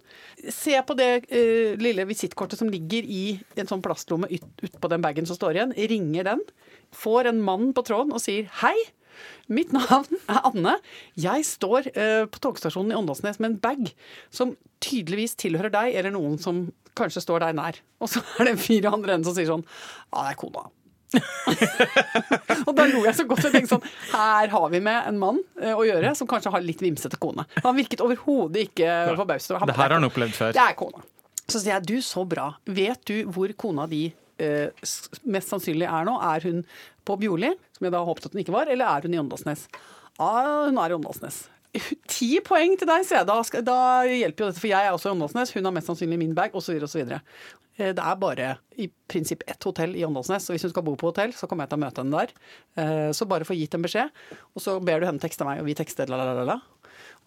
se 0.53 0.77
på 0.85 0.95
det 0.97 1.09
uh, 1.31 1.73
lille 1.81 2.05
visittkortet 2.07 2.59
som 2.59 2.69
ligger 2.69 3.03
i 3.03 3.39
en 3.57 3.69
sånn 3.69 3.81
plastlomme 3.81 4.29
ut, 4.29 4.45
ut 4.61 4.77
på 4.81 4.91
den 4.91 5.03
bagen 5.03 5.25
som 5.25 5.37
står 5.37 5.57
igjen, 5.57 5.73
ringer 5.89 6.29
den, 6.29 6.43
får 6.95 7.31
en 7.31 7.41
mann 7.43 7.73
på 7.75 7.83
tråden 7.87 8.13
og 8.15 8.23
sier 8.23 8.49
hei. 8.61 8.75
Mitt 9.47 9.71
navn 9.73 10.19
er 10.27 10.41
Anne. 10.45 10.77
Jeg 11.17 11.45
står 11.47 11.89
uh, 11.95 12.25
på 12.31 12.41
togstasjonen 12.43 12.93
i 12.93 12.97
Åndalsnes 12.99 13.39
med 13.41 13.53
en 13.53 13.61
bag 13.63 13.93
som 14.33 14.55
tydeligvis 14.83 15.37
tilhører 15.39 15.73
deg, 15.73 15.95
eller 15.97 16.13
noen 16.13 16.35
som 16.41 16.67
kanskje 16.97 17.23
står 17.23 17.45
deg 17.45 17.55
nær. 17.57 17.79
Og 18.03 18.11
så 18.11 18.23
er 18.37 18.51
det 18.51 18.57
fire 18.61 18.91
andre 18.93 19.15
enden 19.15 19.27
som 19.27 19.37
sier 19.37 19.49
sånn 19.49 19.65
Ja, 19.65 20.27
det 20.27 20.33
er 20.33 20.41
kona. 20.41 20.67
og 22.67 22.73
da 22.75 22.83
lo 22.91 23.05
jeg 23.05 23.15
så 23.15 23.23
godt. 23.29 23.45
Jeg 23.47 23.53
tenkte 23.53 23.77
sånn 23.77 23.85
Her 24.11 24.49
har 24.51 24.65
vi 24.73 24.81
med 24.83 25.07
en 25.07 25.19
mann 25.21 25.39
uh, 25.61 25.73
å 25.77 25.85
gjøre 25.87 26.11
som 26.19 26.29
kanskje 26.29 26.51
har 26.53 26.65
litt 26.65 26.83
vimsete 26.83 27.19
kone. 27.21 27.47
Han 27.63 27.77
virket 27.79 28.03
overhodet 28.03 28.67
ikke 28.67 28.93
forbauset. 29.13 29.55
Det 29.55 29.77
her 29.77 29.85
har 29.87 29.97
han 29.97 30.09
opplevd 30.09 30.35
før. 30.35 30.57
Det 30.57 30.65
er 30.65 30.77
kona. 30.77 31.05
Så 31.47 31.61
sier 31.61 31.77
jeg 31.77 31.87
du, 31.87 31.97
så 32.03 32.25
bra. 32.27 32.51
Vet 32.67 33.07
du 33.07 33.21
hvor 33.31 33.51
kona 33.55 33.87
di 33.87 34.09
mest 35.27 35.51
sannsynlig 35.53 35.87
er 35.89 36.07
nå? 36.07 36.15
Er 36.23 36.45
hun 36.47 36.63
på 37.07 37.17
Bjorli, 37.21 37.53
som 37.77 37.87
jeg 37.87 37.93
da 37.95 38.01
håpet 38.07 38.27
at 38.29 38.33
hun 38.35 38.41
ikke 38.43 38.55
var, 38.55 38.71
eller 38.71 38.89
er 38.97 39.07
hun 39.07 39.15
i 39.15 39.21
Åndalsnes? 39.21 39.67
Ah, 40.19 40.65
hun 40.67 40.77
er 40.81 40.93
i 40.93 40.97
Åndalsnes. 40.97 41.43
Ti 42.13 42.29
poeng 42.45 42.77
til 42.79 42.89
deg, 42.89 43.05
sier 43.05 43.21
jeg. 43.21 43.29
Da, 43.29 43.61
da 43.65 43.79
hjelper 44.09 44.45
jo 44.45 44.49
dette, 44.51 44.63
for 44.63 44.71
jeg 44.71 44.87
er 44.87 44.95
også 44.95 45.11
i 45.11 45.15
Åndalsnes. 45.17 45.53
Hun 45.55 45.69
har 45.69 45.75
mest 45.75 45.91
sannsynlig 45.91 46.19
min 46.21 46.35
bag, 46.37 46.55
osv., 46.57 46.79
osv. 46.87 47.11
Det 47.77 48.01
er 48.01 48.15
bare 48.17 48.45
i 48.81 48.87
prinsipp 49.09 49.43
ett 49.45 49.61
hotell 49.67 49.91
i 49.99 50.01
Åndalsnes, 50.07 50.47
og 50.49 50.55
hvis 50.55 50.63
hun 50.65 50.71
skal 50.73 50.85
bo 50.87 50.95
på 50.97 51.11
hotell, 51.11 51.35
så 51.37 51.45
kommer 51.45 51.67
jeg 51.67 51.75
til 51.75 51.77
å 51.77 51.83
møte 51.83 52.01
henne 52.01 52.23
der. 52.23 52.31
Eh, 52.81 53.09
Så 53.13 53.27
bare 53.29 53.45
få 53.45 53.53
gitt 53.53 53.77
en 53.77 53.85
beskjed, 53.85 54.09
og 54.57 54.63
så 54.63 54.79
ber 54.81 55.03
du 55.03 55.05
henne 55.05 55.21
tekste 55.21 55.45
meg, 55.45 55.61
og 55.61 55.69
vi 55.69 55.75
tekster 55.77 56.09
la, 56.09 56.17
la, 56.17 56.33
la, 56.39 56.47
la. 56.55 56.57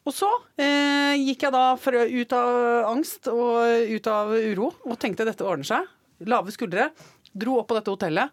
Og 0.09 0.17
så 0.17 0.27
eh, 0.59 1.15
gikk 1.21 1.45
jeg 1.47 1.55
da 1.55 1.63
ut 1.77 2.35
av 2.35 2.59
angst 2.91 3.29
og 3.31 3.93
ut 3.95 4.07
av 4.11 4.33
uro 4.35 4.73
og 4.89 4.99
tenkte 4.99 5.27
dette 5.29 5.45
ordner 5.47 5.69
seg. 5.69 5.87
Lave 6.29 6.53
skuldre. 6.55 6.91
Dro 7.31 7.61
opp 7.61 7.69
på 7.71 7.77
dette 7.77 7.93
hotellet 7.93 8.33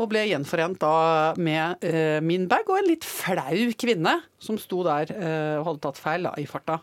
og 0.00 0.08
ble 0.08 0.22
gjenforent 0.30 0.78
da 0.80 1.34
med 1.36 1.84
eh, 1.84 2.18
min 2.24 2.46
bag 2.48 2.68
og 2.70 2.78
en 2.78 2.88
litt 2.88 3.04
flau 3.04 3.66
kvinne 3.76 4.14
som 4.40 4.56
sto 4.60 4.80
der 4.86 5.10
eh, 5.12 5.58
og 5.58 5.66
hadde 5.66 5.82
tatt 5.84 6.00
feil 6.00 6.28
da, 6.30 6.32
i 6.40 6.46
farta. 6.48 6.78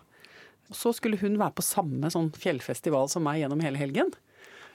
Og 0.69 0.77
så 0.77 0.93
skulle 0.93 1.19
hun 1.21 1.39
være 1.39 1.57
på 1.57 1.65
samme 1.65 2.11
sånn 2.13 2.29
fjellfestival 2.37 3.09
som 3.09 3.25
meg 3.25 3.41
gjennom 3.41 3.63
hele 3.65 3.81
helgen. 3.81 4.13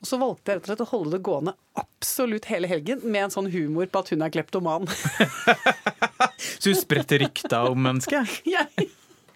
Og 0.00 0.08
så 0.08 0.16
valgte 0.20 0.54
jeg 0.54 0.60
rett 0.60 0.64
og 0.64 0.70
slett 0.70 0.84
å 0.86 0.90
holde 0.94 1.12
det 1.14 1.24
gående 1.28 1.54
absolutt 1.78 2.48
hele 2.48 2.70
helgen 2.70 3.02
med 3.04 3.26
en 3.26 3.34
sånn 3.34 3.50
humor 3.52 3.90
på 3.92 4.00
at 4.00 4.12
hun 4.14 4.24
er 4.24 4.32
kleptoman. 4.32 4.88
Så 6.40 6.72
du 6.72 6.78
spredte 6.78 7.18
rykter 7.20 7.68
om 7.68 7.82
mennesket? 7.84 8.40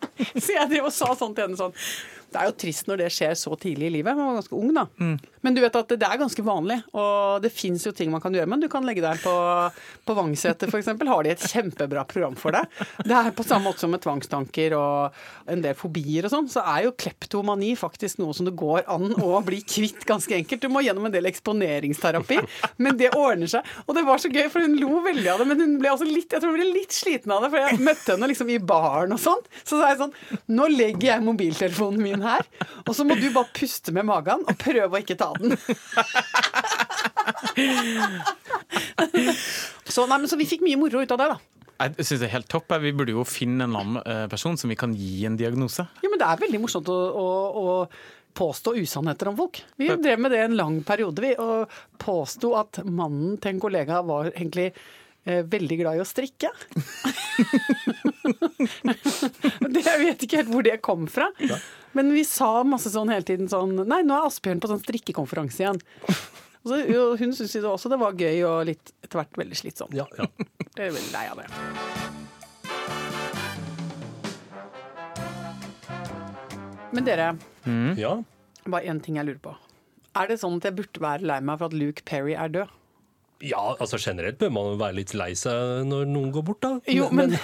så 0.41 0.53
jeg 0.53 0.69
drev 0.71 0.89
og 0.89 0.93
sa 0.93 1.11
sånn 1.17 1.33
til 1.37 1.47
henne 1.47 1.59
sånn 1.59 1.75
Det 2.35 2.41
er 2.43 2.51
jo 2.51 2.57
trist 2.65 2.89
når 2.91 3.05
det 3.05 3.11
skjer 3.15 3.35
så 3.39 3.55
tidlig 3.61 3.87
i 3.89 3.95
livet. 4.01 4.17
Man 4.19 4.33
var 4.33 4.41
ganske 4.41 4.59
ung, 4.59 4.73
da. 4.75 4.87
Men 5.45 5.55
du 5.55 5.61
vet 5.63 5.77
at 5.77 5.93
det 5.95 6.07
er 6.09 6.19
ganske 6.19 6.43
vanlig, 6.45 6.79
og 6.97 7.43
det 7.45 7.51
fins 7.53 7.85
jo 7.87 7.93
ting 7.95 8.11
man 8.11 8.23
kan 8.25 8.35
gjøre. 8.35 8.49
Men 8.51 8.63
du 8.63 8.67
kan 8.73 8.87
legge 8.87 9.03
deg 9.05 9.21
på, 9.23 9.35
på 10.09 10.17
Vangseter 10.17 10.71
f.eks. 10.73 10.89
Har 11.05 11.27
de 11.27 11.33
et 11.35 11.45
kjempebra 11.53 12.03
program 12.09 12.35
for 12.41 12.57
deg. 12.57 12.65
Det 13.05 13.15
er 13.15 13.35
på 13.37 13.45
samme 13.47 13.69
måte 13.69 13.85
som 13.85 13.93
med 13.93 14.03
tvangstanker 14.03 14.75
og 14.79 15.19
en 15.53 15.63
del 15.63 15.77
fobier 15.79 16.27
og 16.27 16.33
sånn, 16.33 16.49
så 16.51 16.65
er 16.75 16.87
jo 16.87 16.95
kleptomani 16.99 17.75
faktisk 17.79 18.19
noe 18.23 18.35
som 18.37 18.49
det 18.49 18.55
går 18.59 18.87
an 18.91 19.13
å 19.21 19.39
bli 19.45 19.61
kvitt 19.69 20.07
ganske 20.09 20.35
enkelt. 20.39 20.65
Du 20.65 20.73
må 20.73 20.83
gjennom 20.85 21.07
en 21.07 21.15
del 21.15 21.29
eksponeringsterapi, 21.31 22.41
men 22.83 22.99
det 23.01 23.13
ordner 23.15 23.51
seg. 23.53 23.69
Og 23.85 23.95
det 23.99 24.05
var 24.09 24.23
så 24.23 24.33
gøy, 24.33 24.49
for 24.53 24.65
hun 24.65 24.79
lo 24.81 25.03
veldig 25.05 25.31
av 25.35 25.43
det, 25.45 25.49
men 25.53 25.63
hun 25.63 25.77
ble 25.83 25.93
også 25.93 26.09
litt, 26.09 26.33
jeg 26.33 26.41
tror 26.43 26.55
hun 26.55 26.59
ble 26.59 26.71
litt 26.73 26.97
sliten 26.97 27.35
av 27.37 27.45
det, 27.45 27.53
for 27.53 27.63
jeg 27.63 27.83
møtte 27.85 28.15
henne 28.17 28.31
liksom 28.33 28.51
i 28.55 28.59
baren 28.73 29.15
og 29.15 29.21
sånn. 29.23 29.45
Så 29.63 29.79
sa 29.79 29.93
jeg 29.93 30.01
sånn 30.01 30.15
Nå 30.55 30.67
legger 30.73 31.11
jeg 31.13 31.25
mobiltelefonen 31.25 32.03
min 32.03 32.24
her, 32.27 32.43
og 32.85 32.93
så 32.97 33.03
må 33.07 33.13
du 33.21 33.29
bare 33.35 33.55
puste 33.57 33.91
med 33.95 34.05
magen 34.09 34.41
og 34.45 34.55
prøve 34.61 34.93
å 34.93 35.03
ikke 35.03 35.21
ta 35.21 35.29
den. 35.39 35.51
så, 39.89 40.07
nei, 40.09 40.19
men, 40.19 40.29
så 40.31 40.37
vi 40.41 40.49
fikk 40.49 40.63
mye 40.67 40.81
moro 40.81 40.99
ut 41.05 41.15
av 41.15 41.19
det, 41.21 41.29
da. 41.35 41.39
Jeg 41.75 42.07
synes 42.07 42.21
det 42.23 42.29
er 42.29 42.37
helt 42.37 42.51
topp. 42.51 42.69
Vi 42.81 42.93
burde 42.95 43.13
jo 43.15 43.25
finne 43.27 43.65
en 43.67 43.77
annen 43.77 44.03
eh, 44.07 44.27
person 44.31 44.57
som 44.59 44.71
vi 44.71 44.77
kan 44.79 44.95
gi 44.97 45.27
en 45.27 45.37
diagnose. 45.39 45.83
Ja, 46.05 46.09
men 46.11 46.19
det 46.21 46.27
er 46.29 46.43
veldig 46.45 46.61
morsomt 46.63 46.89
å, 46.93 46.95
å, 46.95 47.27
å 47.61 47.63
påstå 48.35 48.75
usannheter 48.83 49.29
om 49.31 49.37
folk. 49.39 49.63
Vi 49.81 49.87
drev 49.89 50.19
med 50.23 50.31
det 50.35 50.41
en 50.45 50.57
lang 50.59 50.77
periode, 50.87 51.23
vi, 51.23 51.33
og 51.39 51.71
påsto 52.03 52.49
at 52.59 52.73
mannen 52.87 53.39
til 53.43 53.51
en 53.55 53.63
kollega 53.63 54.03
var 54.07 54.25
egentlig 54.33 54.69
eh, 54.71 55.43
veldig 55.51 55.77
glad 55.83 55.95
i 55.99 56.05
å 56.05 56.09
strikke. 56.09 56.51
det, 59.75 59.83
jeg 59.83 59.99
vet 60.03 60.23
ikke 60.27 60.39
helt 60.43 60.55
hvor 60.55 60.65
det 60.67 60.85
kom 60.85 61.03
fra. 61.11 61.27
Men 61.95 62.11
vi 62.15 62.25
sa 62.27 62.65
masse 62.67 62.91
sånn 62.91 63.13
hele 63.13 63.27
tiden 63.27 63.51
sånn 63.51 63.77
Nei, 63.87 64.03
nå 64.07 64.17
er 64.17 64.27
Asbjørn 64.27 64.63
på 64.63 64.71
sånn 64.71 64.83
strikkekonferanse 64.83 65.63
igjen. 65.63 65.81
Så, 66.65 66.79
hun 67.21 67.35
syntes 67.37 67.53
jo 67.55 67.69
også 67.69 67.91
det 67.93 67.99
var 68.01 68.17
gøy 68.17 68.39
og 68.49 68.63
litt 68.71 68.95
etter 69.05 69.21
hvert 69.21 69.37
veldig 69.37 69.59
slitsomt. 69.59 69.93
Ja, 69.95 70.07
ja. 70.17 70.25
Det 70.75 70.87
er 70.87 70.95
veldig 70.95 71.13
lei 71.13 71.27
av 71.29 71.43
det. 71.43 71.49
Men 76.95 77.05
dere, 77.07 77.29
ja. 77.99 78.15
bare 78.65 78.89
én 78.89 79.03
ting 79.03 79.19
jeg 79.19 79.29
lurer 79.29 79.43
på. 79.45 79.53
Er 80.15 80.31
det 80.31 80.39
sånn 80.41 80.57
at 80.61 80.71
jeg 80.71 80.79
burde 80.79 81.03
være 81.03 81.27
lei 81.27 81.41
meg 81.43 81.61
for 81.61 81.69
at 81.69 81.77
Luke 81.77 82.07
Perry 82.09 82.37
er 82.39 82.53
død? 82.55 82.75
Ja, 83.45 83.63
altså 83.77 83.99
generelt 84.01 84.39
bør 84.41 84.53
man 84.55 84.79
være 84.81 84.97
litt 85.01 85.13
lei 85.17 85.33
seg 85.37 85.85
når 85.89 86.07
noen 86.09 86.31
går 86.35 86.45
bort, 86.47 86.63
da. 86.65 86.73
Jo, 86.89 87.11
men, 87.13 87.37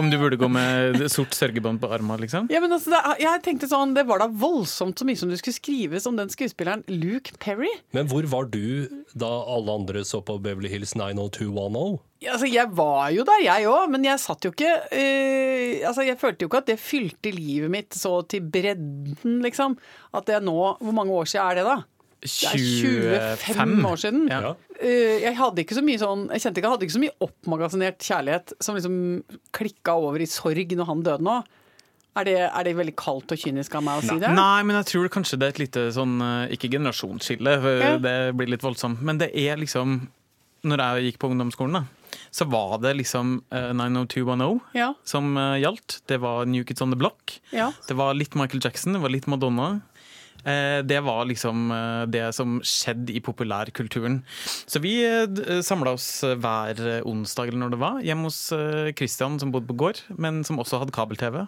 Om 0.00 0.08
du 0.08 0.16
burde 0.20 0.38
gå 0.40 0.48
med 0.52 1.04
sort 1.12 1.36
sørgebånd 1.36 1.82
på 1.82 1.90
armen, 1.92 2.20
liksom? 2.22 2.48
ja, 2.52 2.62
men 2.64 2.72
altså, 2.72 2.94
det, 2.94 3.02
jeg 3.22 3.44
tenkte 3.44 3.68
sånn, 3.70 3.94
det 3.96 4.06
var 4.08 4.22
da 4.22 4.30
voldsomt 4.32 4.98
så 4.98 5.06
mye 5.08 5.20
som 5.20 5.30
du 5.30 5.36
skulle 5.38 5.58
skrives 5.58 6.08
om 6.08 6.16
den 6.18 6.32
skuespilleren 6.32 6.84
Luke 6.88 7.36
Perry. 7.42 7.70
Men 7.96 8.08
hvor 8.10 8.26
var 8.30 8.48
du 8.52 8.88
da 9.18 9.28
alle 9.28 9.78
andre 9.82 10.04
så 10.08 10.22
på 10.24 10.38
Beverly 10.42 10.72
Hills 10.72 10.96
90210? 10.98 11.98
Ja, 12.22 12.34
Altså, 12.38 12.48
jeg 12.50 12.70
var 12.74 13.12
jo 13.14 13.22
der, 13.26 13.44
jeg 13.44 13.68
òg, 13.70 13.92
men 13.94 14.06
jeg 14.06 14.18
satt 14.18 14.42
jo 14.42 14.50
ikke 14.50 14.72
øh, 14.90 15.86
Altså, 15.86 16.02
jeg 16.02 16.18
følte 16.18 16.42
jo 16.44 16.48
ikke 16.50 16.60
at 16.64 16.70
det 16.70 16.78
fylte 16.82 17.30
livet 17.34 17.70
mitt 17.70 17.94
så 17.94 18.18
til 18.26 18.42
bredden, 18.42 19.38
liksom. 19.44 19.76
At 20.14 20.26
det 20.26 20.40
nå 20.42 20.56
Hvor 20.80 20.96
mange 20.96 21.14
år 21.14 21.30
siden 21.30 21.44
er 21.46 21.60
det, 21.60 21.64
da? 21.68 21.76
Det 22.22 23.18
er 23.18 23.36
25 23.36 23.86
år 23.86 24.00
siden. 24.02 24.24
Ja. 24.30 24.54
Eh, 24.80 25.20
jeg 25.22 25.36
hadde 25.38 25.62
ikke 25.62 25.74
så 25.74 25.82
mye 25.82 25.98
sånn 25.98 26.24
Jeg 26.30 26.42
kjente 26.42 26.60
ikke 26.60 26.68
jeg 26.68 26.74
hadde 26.74 26.86
ikke 26.86 26.96
så 26.96 27.02
mye 27.02 27.16
oppmagasinert 27.26 28.04
kjærlighet 28.04 28.52
som 28.62 28.76
liksom 28.78 28.98
klikka 29.54 29.94
over 29.98 30.22
i 30.22 30.28
sorg 30.30 30.74
når 30.78 30.90
han 30.90 31.02
døde 31.06 31.26
nå. 31.26 31.38
Er 32.18 32.26
det, 32.26 32.36
er 32.48 32.66
det 32.66 32.74
veldig 32.78 32.94
kaldt 32.98 33.30
og 33.34 33.38
kynisk 33.38 33.76
av 33.78 33.84
meg 33.86 34.00
å 34.00 34.06
si 34.06 34.16
det? 34.18 34.30
Nei, 34.34 34.62
men 34.66 34.78
jeg 34.80 34.88
tror 34.90 35.10
kanskje 35.14 35.38
det 35.38 35.46
er 35.46 35.54
et 35.54 35.60
lite 35.62 35.84
sånn 35.94 36.16
eh, 36.24 36.54
Ikke 36.56 36.70
generasjonsskille, 36.72 37.54
Ja. 37.78 37.92
det 38.02 38.16
blir 38.38 38.50
litt 38.50 38.64
voldsomt. 38.66 39.02
Men 39.06 39.20
det 39.22 39.30
er 39.38 39.60
liksom 39.60 40.08
Når 40.66 40.82
jeg 40.82 41.12
gikk 41.12 41.20
på 41.22 41.30
ungdomsskolen, 41.30 41.78
da, 41.78 42.16
så 42.34 42.48
var 42.50 42.80
det 42.82 42.96
liksom 42.98 43.36
uh, 43.54 43.70
90210 43.78 44.58
Ja, 44.74 44.88
som 45.06 45.36
uh, 45.38 45.54
gjaldt. 45.60 46.00
Det 46.10 46.18
var 46.18 46.48
New 46.50 46.64
Kids 46.66 46.82
on 46.82 46.90
the 46.90 46.98
Block. 46.98 47.38
ja. 47.54 47.70
Det 47.86 47.94
var 47.94 48.16
litt 48.18 48.34
Michael 48.34 48.64
Jackson, 48.64 48.96
det 48.96 49.02
var 49.04 49.14
litt 49.14 49.28
Madonna. 49.30 49.80
Eh, 50.44 50.82
Det 50.86 51.00
var 51.04 51.24
liksom 51.26 51.70
eh, 51.74 52.04
det 52.06 52.34
som 52.34 52.60
skjedde 52.62 53.12
i 53.16 53.20
populærkulturen. 53.20 54.20
Så 54.66 54.80
vi 54.80 54.92
samla 55.66 55.92
oss 55.96 56.22
eh, 56.24 56.36
hver 56.38 56.78
eh, 56.86 57.00
onsdag 57.08 57.48
eller 57.50 57.58
når 57.64 57.74
det 57.74 57.80
var, 57.82 57.98
hjemme 58.06 58.28
hos 58.30 58.38
eh, 58.54 58.92
Christian 58.96 59.38
som 59.42 59.50
bodde 59.52 59.66
på 59.72 59.76
gård, 59.82 60.00
men 60.16 60.42
som 60.46 60.60
også 60.62 60.80
hadde 60.82 60.94
kabel-TV. 60.94 61.42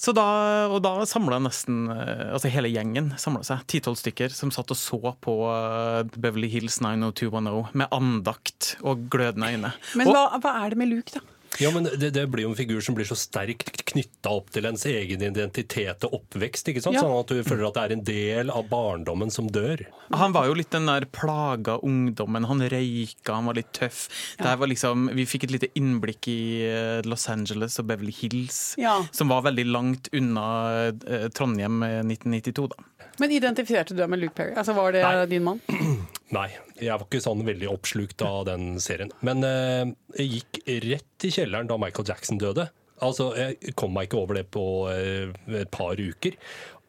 Så 0.00 0.14
da, 0.16 0.24
og 0.72 0.80
da 0.84 0.94
samla 1.08 1.38
nesten 1.44 1.84
eh, 1.92 2.32
altså 2.32 2.50
hele 2.52 2.72
gjengen 2.72 3.12
samla 3.20 3.44
seg, 3.46 3.66
ti-tolv 3.70 4.00
stykker, 4.00 4.32
som 4.34 4.50
satt 4.54 4.72
og 4.72 4.80
så 4.80 5.02
på 5.24 5.36
eh, 5.52 6.00
Beverly 6.16 6.48
Hills 6.52 6.80
90210 6.80 7.76
med 7.76 7.92
andakt 7.94 8.74
og 8.82 9.06
glødende 9.12 9.52
øyne. 9.52 9.74
Men 10.00 10.10
hva, 10.10 10.26
hva 10.40 10.56
er 10.64 10.74
det 10.74 10.80
med 10.80 10.92
Luke, 10.94 11.18
da? 11.18 11.24
Ja, 11.62 11.70
men 11.74 11.84
det, 11.86 12.10
det 12.16 12.24
blir 12.32 12.44
jo 12.46 12.50
en 12.52 12.58
figur 12.58 12.80
som 12.82 12.96
blir 12.96 13.06
så 13.08 13.16
sterkt 13.18 13.84
knytta 13.90 14.32
opp 14.34 14.48
til 14.54 14.66
ens 14.66 14.84
egen 14.90 15.22
identitet 15.22 16.02
og 16.08 16.16
oppvekst. 16.20 16.68
ikke 16.72 16.82
sant? 16.82 16.96
Ja. 16.98 17.04
Sånn 17.04 17.14
at 17.20 17.30
du 17.30 17.42
føler 17.46 17.68
at 17.68 17.76
det 17.78 17.84
er 17.84 17.94
en 17.94 18.04
del 18.08 18.50
av 18.50 18.66
barndommen 18.70 19.30
som 19.34 19.46
dør. 19.52 19.84
Han 20.14 20.34
var 20.34 20.48
jo 20.50 20.56
litt 20.58 20.72
den 20.74 20.86
der 20.90 21.06
plaga 21.14 21.76
ungdommen. 21.86 22.48
Han 22.50 22.64
røyka, 22.72 23.34
han 23.36 23.46
var 23.50 23.58
litt 23.60 23.70
tøff. 23.76 24.06
Det 24.38 24.48
her 24.50 24.58
var 24.60 24.70
liksom, 24.72 25.08
vi 25.14 25.26
fikk 25.30 25.46
et 25.48 25.54
lite 25.54 25.70
innblikk 25.78 26.28
i 26.32 26.38
eh, 26.66 27.02
Los 27.06 27.28
Angeles 27.32 27.78
og 27.82 27.86
Beverly 27.92 28.14
Hills, 28.18 28.74
Ja. 28.80 28.98
som 29.14 29.30
var 29.30 29.42
veldig 29.46 29.66
langt 29.70 30.08
unna 30.12 30.48
eh, 30.90 31.28
Trondheim 31.34 31.82
eh, 31.86 32.00
1992. 32.02 32.68
da. 32.74 32.90
Men 33.22 33.30
identifiserte 33.30 33.94
du 33.94 34.00
deg 34.02 34.10
med 34.10 34.18
Luke 34.24 34.34
Perry? 34.34 34.56
Altså, 34.58 34.74
Var 34.74 34.92
det 34.96 35.02
Nei. 35.06 35.26
din 35.30 35.44
mann? 35.46 35.60
Nei, 36.34 36.48
jeg 36.80 36.90
var 36.92 37.04
ikke 37.06 37.22
sånn 37.22 37.44
veldig 37.46 37.68
oppslukt 37.70 38.22
av 38.26 38.44
den 38.48 38.78
serien. 38.82 39.12
Men 39.26 39.44
eh, 39.46 39.92
jeg 40.18 40.30
gikk 40.38 40.62
rett 40.88 41.26
i 41.28 41.32
kjelleren 41.34 41.70
da 41.70 41.78
Michael 41.80 42.08
Jackson 42.08 42.40
døde. 42.42 42.68
Altså, 43.04 43.32
Jeg 43.36 43.74
kom 43.78 43.94
meg 43.94 44.08
ikke 44.08 44.20
over 44.22 44.38
det 44.38 44.46
på 44.54 44.64
eh, 44.92 45.30
et 45.60 45.70
par 45.74 45.98
uker. 45.98 46.38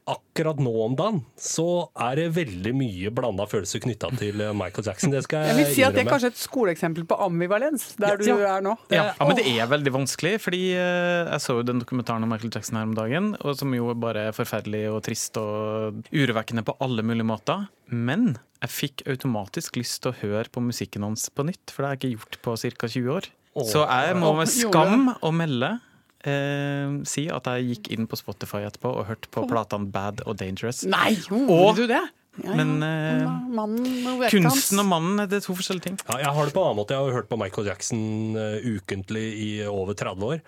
Akkurat 0.05 0.59
nå 0.61 0.71
om 0.85 0.93
dagen 0.93 1.15
så 1.41 1.87
er 1.97 2.19
det 2.19 2.25
veldig 2.35 2.73
mye 2.77 3.09
blanda 3.15 3.47
følelser 3.49 3.81
knytta 3.81 4.11
til 4.19 4.43
eh, 4.43 4.51
Michael 4.53 4.85
Jackson. 4.85 5.13
Det 5.13 5.23
skal 5.25 5.47
Jeg 5.47 5.55
jeg 5.55 5.57
vil 5.57 5.71
si 5.73 5.85
at 5.87 5.95
det 5.97 6.03
er 6.03 6.09
kanskje 6.11 6.29
et 6.29 6.41
skoleeksempel 6.41 7.07
på 7.09 7.17
ambivalens, 7.25 7.87
der 7.97 8.19
du 8.21 8.27
er 8.35 8.61
nå. 8.61 8.75
Ja, 8.93 9.07
ja, 9.09 9.25
Men 9.25 9.39
det 9.39 9.47
er 9.49 9.71
veldig 9.71 9.93
vanskelig, 9.95 10.35
fordi 10.43 10.61
eh, 10.77 11.31
jeg 11.31 11.41
så 11.41 11.57
jo 11.57 11.65
den 11.65 11.81
dokumentaren 11.81 12.27
om 12.27 12.29
Michael 12.35 12.53
Jackson 12.53 12.77
her 12.77 12.85
om 12.85 12.93
dagen, 12.97 13.31
og 13.41 13.57
som 13.57 13.73
jo 13.73 13.89
bare 13.97 14.27
er 14.29 14.37
forferdelig 14.37 14.83
og 14.93 15.01
trist 15.07 15.41
og 15.41 16.05
urovekkende 16.13 16.65
på 16.67 16.77
alle 16.85 17.05
mulige 17.05 17.25
måter. 17.31 17.65
Men 17.89 18.35
jeg 18.61 18.75
fikk 18.75 19.07
automatisk 19.09 19.81
lyst 19.81 20.03
til 20.03 20.13
å 20.13 20.19
høre 20.21 20.53
på 20.53 20.61
musikken 20.61 21.07
hans 21.07 21.31
på 21.33 21.47
nytt, 21.49 21.73
for 21.73 21.81
det 21.81 21.89
har 21.89 21.97
jeg 21.97 22.03
ikke 22.03 22.13
gjort 22.19 22.39
på 22.45 22.55
ca. 22.61 22.93
20 22.93 23.17
år. 23.17 23.31
Så 23.63 23.81
jeg 23.87 24.15
må 24.19 24.33
med 24.35 24.51
skam 24.51 25.09
å 25.23 25.33
melde 25.33 25.77
eh, 26.27 26.99
si 27.07 27.25
at 27.31 27.47
jeg 27.51 27.69
gikk 27.71 27.89
inn 27.95 28.07
på 28.11 28.19
Spotify 28.19 28.63
etterpå 28.67 28.91
og 28.99 29.07
hørte 29.09 29.31
på 29.31 29.45
platene 29.49 29.89
Bad 29.93 30.23
og 30.25 30.37
Dangerous. 30.41 30.83
Nei, 30.89 31.15
gjorde 31.27 31.57
Og- 31.59 31.75
du 31.79 31.87
det? 31.87 32.03
Ja, 32.43 32.49
ja. 32.49 32.55
Men 32.59 32.83
eh, 32.83 33.25
Mannen 33.55 34.07
og 34.11 34.25
kunsten 34.27 34.81
og 34.81 34.87
mannen 34.89 35.21
det 35.29 35.37
er 35.39 35.45
to 35.45 35.55
forskjellige 35.55 35.85
ting. 35.87 35.99
Ja, 36.09 36.17
jeg 36.25 36.33
har 36.35 36.45
det 36.49 36.53
på 36.55 36.59
en 36.59 36.67
annen 36.67 36.81
måte. 36.81 36.91
Jeg 36.97 37.05
har 37.07 37.15
hørt 37.21 37.29
på 37.31 37.37
Michael 37.39 37.69
Jackson 37.69 38.35
uh, 38.35 38.59
ukentlig 38.59 39.23
i 39.39 39.49
over 39.71 39.95
30 39.95 40.25
år. 40.33 40.41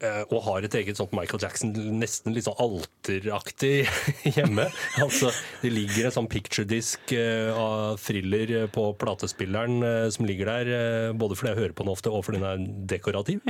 Eh, 0.00 0.22
og 0.30 0.42
har 0.46 0.64
et 0.66 0.74
eget 0.80 0.98
sånt 0.98 1.12
Michael 1.16 1.42
Jackson, 1.44 1.72
nesten 2.00 2.34
litt 2.34 2.46
sånn 2.48 2.58
alteraktig 2.62 3.84
hjemme. 4.36 4.66
altså, 5.02 5.30
Det 5.62 5.70
ligger 5.72 6.08
en 6.08 6.14
sånn 6.16 6.28
picture-disk 6.32 7.12
eh, 7.16 7.50
av 7.54 7.98
thriller 8.02 8.54
på 8.74 8.86
platespilleren 9.00 9.78
eh, 9.84 10.08
som 10.14 10.26
ligger 10.28 10.50
der, 10.50 10.72
eh, 10.74 11.12
både 11.16 11.38
fordi 11.38 11.52
jeg 11.52 11.60
hører 11.62 11.76
på 11.78 11.86
den 11.86 11.92
ofte 11.94 12.12
og 12.14 12.24
fordi 12.26 12.40
den 12.42 12.48
er 12.50 12.86
dekorativ. 12.94 13.42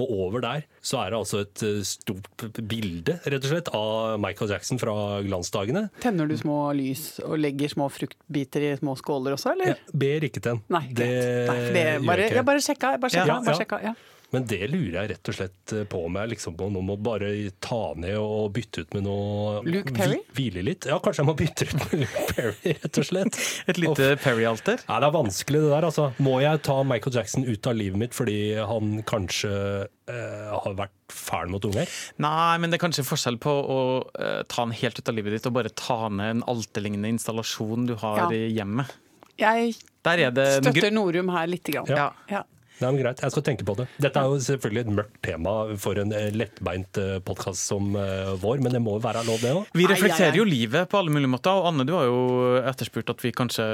Og 0.00 0.06
over 0.26 0.42
der 0.44 0.66
så 0.82 1.02
er 1.04 1.12
det 1.14 1.20
altså 1.22 1.42
et 1.44 1.64
eh, 1.66 1.80
stort 1.86 2.46
bilde, 2.72 3.18
rett 3.26 3.42
og 3.44 3.50
slett, 3.52 3.70
av 3.76 4.16
Michael 4.22 4.52
Jackson 4.56 4.80
fra 4.82 4.94
glansdagene. 5.26 5.86
Tenner 6.02 6.28
du 6.30 6.36
små 6.40 6.58
lys 6.76 7.18
og 7.24 7.38
legger 7.40 7.72
små 7.72 7.88
fruktbiter 7.92 8.68
i 8.70 8.74
små 8.80 8.96
skåler 9.00 9.36
også, 9.36 9.54
eller? 9.56 9.74
Jeg 9.76 9.98
ber 10.04 10.26
ikke 10.28 10.40
til 10.42 10.50
den. 10.56 10.64
Nei, 10.72 10.84
det, 10.96 11.08
Nei, 11.48 11.58
det 11.74 11.84
gjør 11.86 12.06
bare, 12.08 12.22
jeg 12.22 12.32
ikke. 12.32 12.40
jeg 12.42 12.48
bare 12.48 12.64
sjekka. 12.66 12.92
Jeg 12.96 13.02
bare 13.04 13.14
sjekka, 13.16 13.28
Ja, 13.28 13.38
bare 13.42 13.54
ja. 13.54 13.60
sjekka 13.62 13.78
ja. 13.86 13.94
Men 14.32 14.46
det 14.48 14.62
lurer 14.72 14.94
jeg 15.02 15.10
rett 15.12 15.28
og 15.28 15.36
slett 15.36 15.72
på 15.92 15.98
om 16.06 16.14
jeg 16.16 16.30
liksom 16.32 16.54
nå 16.56 16.80
må 16.84 16.94
bare 17.04 17.28
ta 17.60 17.92
ned 18.00 18.16
og 18.16 18.46
bytte 18.56 18.84
ut 18.86 18.94
med 18.96 19.04
noe 19.04 19.60
Luke 19.66 19.92
Perry? 19.92 20.18
Hvile 20.36 20.62
litt. 20.64 20.86
Ja, 20.88 20.96
kanskje 21.04 21.20
jeg 21.22 21.28
må 21.28 21.34
bytte 21.36 21.66
ut 21.68 21.74
med 21.82 21.92
Luke 22.04 22.22
Perry, 22.30 22.72
rett 22.80 23.00
og 23.02 23.08
slett. 23.08 23.38
Et 23.72 23.80
lite 23.82 24.08
Perry-alter. 24.22 24.80
Nei, 24.88 25.00
det 25.04 25.08
er 25.10 25.14
vanskelig 25.18 25.60
det 25.64 25.72
der, 25.74 25.86
altså. 25.90 26.06
Må 26.24 26.38
jeg 26.44 26.62
ta 26.64 26.78
Michael 26.88 27.18
Jackson 27.18 27.44
ut 27.48 27.68
av 27.68 27.76
livet 27.76 28.00
mitt 28.00 28.16
fordi 28.16 28.38
han 28.72 28.94
kanskje 29.08 29.52
eh, 29.84 30.48
har 30.54 30.78
vært 30.80 30.96
fæl 31.12 31.52
mot 31.52 31.68
unger? 31.68 31.92
Nei, 32.24 32.56
men 32.62 32.72
det 32.72 32.78
er 32.80 32.84
kanskje 32.86 33.04
forskjell 33.04 33.36
på 33.42 33.52
å 33.52 33.78
eh, 34.16 34.40
ta 34.48 34.62
han 34.64 34.72
helt 34.80 34.96
ut 35.02 35.12
av 35.12 35.18
livet 35.18 35.36
ditt 35.36 35.50
og 35.50 35.58
bare 35.58 35.74
ta 35.76 36.06
ned 36.08 36.38
en 36.38 36.44
alterlignende 36.54 37.12
installasjon 37.18 37.84
du 37.90 37.94
har 38.00 38.24
Ja. 38.24 38.30
i 38.32 38.48
hjemmet. 38.56 38.96
Jeg 39.40 39.74
er 39.76 40.58
støtter 40.60 40.92
Norum 40.92 41.30
her 41.32 41.46
lite 41.50 41.72
grann. 41.74 41.88
Ja. 41.90 42.08
Ja. 42.30 42.42
Nei, 42.82 42.90
men 42.90 43.00
Greit, 43.02 43.22
jeg 43.22 43.34
skal 43.34 43.44
tenke 43.46 43.66
på 43.66 43.76
det. 43.78 43.86
Dette 44.02 44.18
er 44.18 44.30
jo 44.30 44.40
selvfølgelig 44.42 44.82
et 44.84 44.92
mørkt 44.98 45.18
tema 45.24 45.54
for 45.80 45.98
en 46.02 46.14
eh, 46.16 46.30
lettbeint 46.34 46.98
podkast 47.26 47.62
som 47.70 47.94
eh, 47.98 48.32
vår, 48.42 48.62
men 48.64 48.74
det 48.74 48.82
må 48.82 48.96
jo 48.96 49.04
være 49.04 49.22
lov, 49.28 49.38
det 49.42 49.52
òg. 49.54 49.68
Vi 49.78 49.86
reflekterer 49.90 50.38
jo 50.40 50.46
livet 50.48 50.90
på 50.90 50.98
alle 50.98 51.14
mulige 51.14 51.30
måter. 51.30 51.54
Og 51.54 51.70
Anne, 51.70 51.86
du 51.86 51.94
har 51.96 52.08
jo 52.08 52.20
etterspurt 52.62 53.12
at 53.14 53.22
vi 53.22 53.32
kanskje 53.36 53.66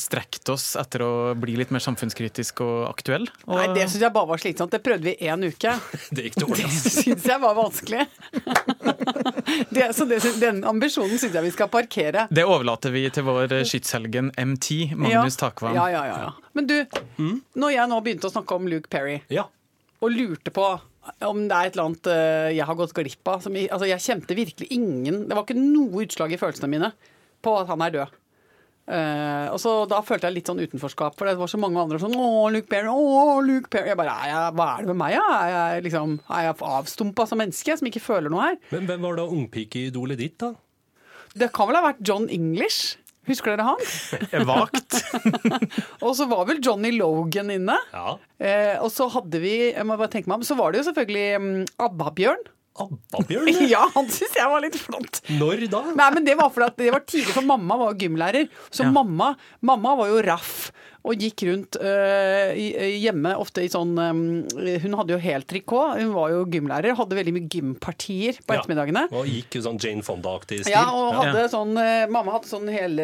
strekte 0.00 0.54
oss 0.54 0.70
etter 0.80 1.04
å 1.04 1.12
bli 1.38 1.58
litt 1.60 1.72
mer 1.74 1.84
samfunnskritisk 1.84 2.62
og 2.64 2.88
aktuell. 2.88 3.28
Og 3.46 3.58
Nei, 3.58 3.68
det 3.76 3.88
syns 3.90 4.06
jeg 4.06 4.14
bare 4.14 4.30
var 4.32 4.42
slitsomt. 4.42 4.72
Det 4.72 4.82
prøvde 4.84 5.10
vi 5.10 5.16
én 5.28 5.44
uke. 5.44 5.76
Det 6.14 6.28
gikk 6.28 6.40
dårlig. 6.40 6.64
Det 6.64 6.92
syns 6.94 7.28
jeg 7.28 7.42
var 7.44 7.56
vanskelig. 7.58 8.06
Det, 9.70 9.92
så 9.96 10.04
det, 10.04 10.18
den 10.40 10.60
ambisjonen 10.68 11.18
syns 11.18 11.34
jeg 11.34 11.44
vi 11.44 11.50
skal 11.54 11.68
parkere. 11.72 12.26
det 12.30 12.44
overlater 12.44 12.92
vi 12.92 13.04
til 13.12 13.24
vår 13.24 13.52
eh, 13.56 13.64
skytshelgen 13.68 14.30
M10, 14.38 14.94
Magnus 14.98 15.38
Takvam. 15.40 15.76
Ja, 15.76 15.86
ja, 15.92 16.02
ja, 16.08 16.18
ja. 16.26 16.48
Men 16.58 16.66
du, 16.66 16.74
når 17.54 17.70
jeg 17.70 17.90
nå 17.90 17.98
begynte 18.02 18.26
å 18.26 18.32
snakke 18.32 18.37
om 18.46 18.68
Luke 18.68 18.88
Perry, 18.88 19.22
Ja. 19.32 19.48
og 20.00 20.10
lurte 20.14 20.50
på 20.54 20.80
om 21.24 21.48
det 21.48 21.56
er 21.56 21.66
et 21.66 21.72
eller 21.76 21.88
annet 21.88 22.06
eh, 22.12 22.50
jeg 22.58 22.66
har 22.68 22.76
gått 22.76 22.92
glipp 22.92 23.28
av 23.28 23.40
som, 23.40 23.54
Altså, 23.56 23.86
jeg 23.88 24.04
kjente 24.04 24.36
virkelig 24.36 24.66
ingen 24.70 25.22
Det 25.28 25.34
var 25.34 25.46
ikke 25.46 25.56
noe 25.56 26.04
utslag 26.04 26.32
i 26.32 26.36
følelsene 26.36 26.68
mine 26.68 26.92
på 27.40 27.54
at 27.56 27.68
han 27.70 27.80
er 27.86 27.94
død. 27.94 28.16
Uh, 28.88 29.52
og 29.52 29.58
så 29.60 29.72
Da 29.88 30.00
følte 30.00 30.26
jeg 30.28 30.38
litt 30.38 30.48
sånn 30.48 30.62
utenforskap, 30.64 31.16
for 31.18 31.28
det 31.28 31.36
var 31.36 31.50
så 31.50 31.58
mange 31.60 31.76
andre 31.80 31.98
sånn 32.00 32.14
Å, 32.16 32.48
Luke 32.52 32.70
Perry, 32.72 32.88
å, 32.88 33.40
Luke 33.44 33.68
Perry. 33.68 33.90
Jeg 33.92 33.98
bare, 34.00 34.14
jeg, 34.28 34.54
Hva 34.56 34.68
er 34.72 34.84
det 34.86 34.88
med 34.88 35.00
meg, 35.02 35.16
da? 35.18 35.40
Er 35.44 35.50
jeg, 35.52 35.82
liksom, 35.88 36.14
er 36.32 36.46
jeg 36.46 36.56
avstumpa 36.70 37.26
som 37.28 37.40
menneske 37.42 37.76
som 37.76 37.90
ikke 37.90 38.00
føler 38.04 38.32
noe 38.32 38.46
her? 38.46 38.56
Men 38.72 38.88
hvem 38.88 39.04
var 39.04 39.18
da 39.20 39.26
ungpikeidolet 39.28 40.20
ditt, 40.20 40.38
da? 40.40 40.54
Det 41.38 41.50
kan 41.52 41.68
vel 41.68 41.76
ha 41.76 41.84
vært 41.90 42.00
John 42.00 42.30
English? 42.32 42.96
Husker 43.28 43.54
dere 43.56 43.66
han? 43.68 43.82
Vagt. 44.48 44.98
Og 46.04 46.14
så 46.18 46.26
var 46.30 46.46
vel 46.48 46.60
Johnny 46.64 46.92
Logan 46.96 47.50
inne. 47.54 47.76
Ja. 47.92 48.16
Eh, 48.40 48.76
og 48.80 48.90
så 48.94 49.08
hadde 49.12 49.40
vi 49.42 49.54
jeg 49.72 49.84
må 49.86 49.96
bare 49.98 50.10
tenke 50.12 50.30
meg 50.30 50.40
om, 50.40 50.46
så 50.46 50.56
var 50.58 50.72
det 50.72 50.80
jo 50.82 50.88
selvfølgelig 50.90 51.66
ABBA-Bjørn. 51.82 52.46
ABBA-Bjørn. 52.46 52.54
Abbabjørn? 53.18 53.48
Ja, 53.70 53.84
han 53.94 54.06
syns 54.12 54.36
jeg 54.38 54.50
var 54.52 54.62
litt 54.62 54.76
flott. 54.78 55.20
Når 55.34 55.64
da? 55.72 55.80
Nei, 55.98 56.08
men 56.14 56.26
Det 56.28 56.36
var 56.38 56.52
fordi 56.54 56.68
at 56.70 56.76
det 56.78 56.92
var 56.94 57.02
tidlig, 57.08 57.34
for 57.34 57.46
mamma 57.48 57.78
var 57.80 57.96
gymlærer. 57.98 58.46
Så 58.70 58.86
Ja. 58.86 58.92
mamma, 58.94 59.32
mamma 59.60 59.96
var 59.98 60.12
jo 60.12 60.22
raff 60.26 60.68
og 61.08 61.16
gikk 61.24 61.42
rundt 61.48 61.78
øh, 61.80 62.52
hjemme 63.00 63.32
ofte 63.40 63.64
i 63.64 63.70
sånn 63.72 63.94
øh, 63.98 64.76
Hun 64.84 64.96
hadde 64.98 65.14
jo 65.14 65.20
helt 65.22 65.46
trikot, 65.50 65.96
hun 66.02 66.12
var 66.14 66.32
jo 66.34 66.42
gymlærer, 66.52 66.94
hadde 66.98 67.16
veldig 67.18 67.34
mye 67.38 67.48
gympartier 67.54 68.38
på 68.44 68.54
Ja. 68.54 68.60
ettermiddagene. 68.60 69.06
Og 69.16 69.26
gikk 69.30 69.56
jo 69.58 69.62
sånn 69.64 69.80
Jane 69.82 70.04
Fonda-aktig 70.04 70.60
stil. 70.64 70.74
Ja, 70.74 70.84
og 70.92 71.16
Ja. 71.24 71.46
sånn, 71.48 71.72
øh, 71.80 72.08
Mamma 72.12 72.32
hadde 72.36 72.50
sånn 72.50 72.68
hel, 72.72 72.98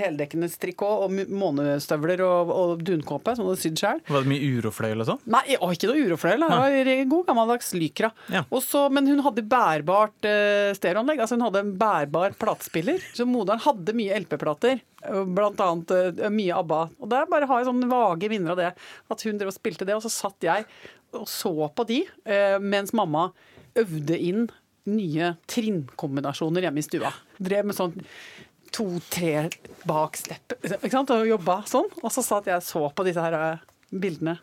heldekkende 0.00 0.50
trikot 0.60 1.06
og 1.06 1.10
månestøvler 1.32 2.20
og, 2.26 2.50
og 2.52 2.84
dunkåpe 2.86 3.34
som 3.36 3.46
hun 3.46 3.54
hadde 3.54 3.64
sydd 3.64 3.80
sjøl. 3.80 4.00
Var 4.08 4.24
det 4.26 4.30
mye 4.32 4.50
urofløyel 4.58 5.00
og 5.04 5.10
sånn? 5.10 5.20
Nei, 5.26 5.56
å, 5.60 5.70
ikke 5.74 5.90
noe 5.90 6.04
urofløyel. 6.06 6.44
Det 6.46 6.60
var 6.60 7.04
god 7.16 7.26
gammeldags 7.30 7.72
lykra. 7.76 8.12
Ja. 8.32 8.44
Også, 8.50 8.86
Men 8.92 9.06
hun 9.10 9.22
hadde 9.24 9.42
bærbart 9.48 10.24
øh, 10.28 10.72
stereoanlegg. 10.76 11.20
Altså 11.24 11.36
hun 11.38 11.46
hadde 11.48 11.62
en 11.64 11.72
bærbar 11.80 12.36
platespiller. 12.38 13.00
Så 13.16 13.26
moderen 13.28 13.62
hadde 13.64 13.94
mye 13.96 14.20
LP-plater. 14.22 14.80
Blant 15.06 15.60
annet 15.62 16.18
mye 16.34 16.54
ABBA. 16.56 16.78
Og 17.04 17.10
der 17.12 17.26
bare 17.30 17.45
har 17.48 17.62
jeg 17.62 17.68
sånne 17.70 17.90
vage 17.90 18.30
minner 18.32 18.54
av 18.54 18.60
det. 18.60 18.70
At 19.12 19.26
hun 19.26 19.40
drev 19.40 19.52
og 19.52 19.56
spilte 19.56 19.88
det, 19.88 19.96
og 19.96 20.04
så 20.04 20.12
satt 20.12 20.46
jeg 20.46 20.66
og 21.16 21.28
så 21.30 21.52
på 21.72 21.86
de, 21.88 22.02
eh, 22.28 22.56
mens 22.60 22.92
mamma 22.96 23.30
øvde 23.78 24.18
inn 24.18 24.48
nye 24.86 25.32
trinnkombinasjoner 25.50 26.66
hjemme 26.66 26.82
i 26.82 26.86
stua. 26.86 27.12
Drev 27.42 27.68
med 27.68 27.78
sånn 27.78 27.94
to-tre 28.74 29.48
bak 29.88 30.18
stepp, 30.18 30.56
ikke 30.66 30.92
sant? 30.92 31.14
og 31.14 31.26
jobba 31.28 31.62
sånn. 31.70 31.88
Og 32.02 32.12
så 32.12 32.24
satt 32.24 32.50
jeg 32.50 32.60
og 32.60 32.66
så 32.66 32.84
på 32.92 33.06
disse 33.06 33.22
her 33.22 33.38
eh, 33.38 33.64
bildene. 33.94 34.36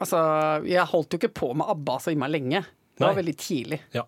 Altså, 0.00 0.18
jeg 0.64 0.88
holdt 0.88 1.12
jo 1.12 1.20
ikke 1.20 1.34
på 1.42 1.50
med 1.54 1.68
ABBA 1.68 1.98
så 2.00 2.12
innmari 2.12 2.38
lenge. 2.38 2.64
Det 3.00 3.06
var 3.06 3.14
Nei. 3.14 3.22
veldig 3.22 3.36
tidlig. 3.40 3.78
Ja. 3.96 4.02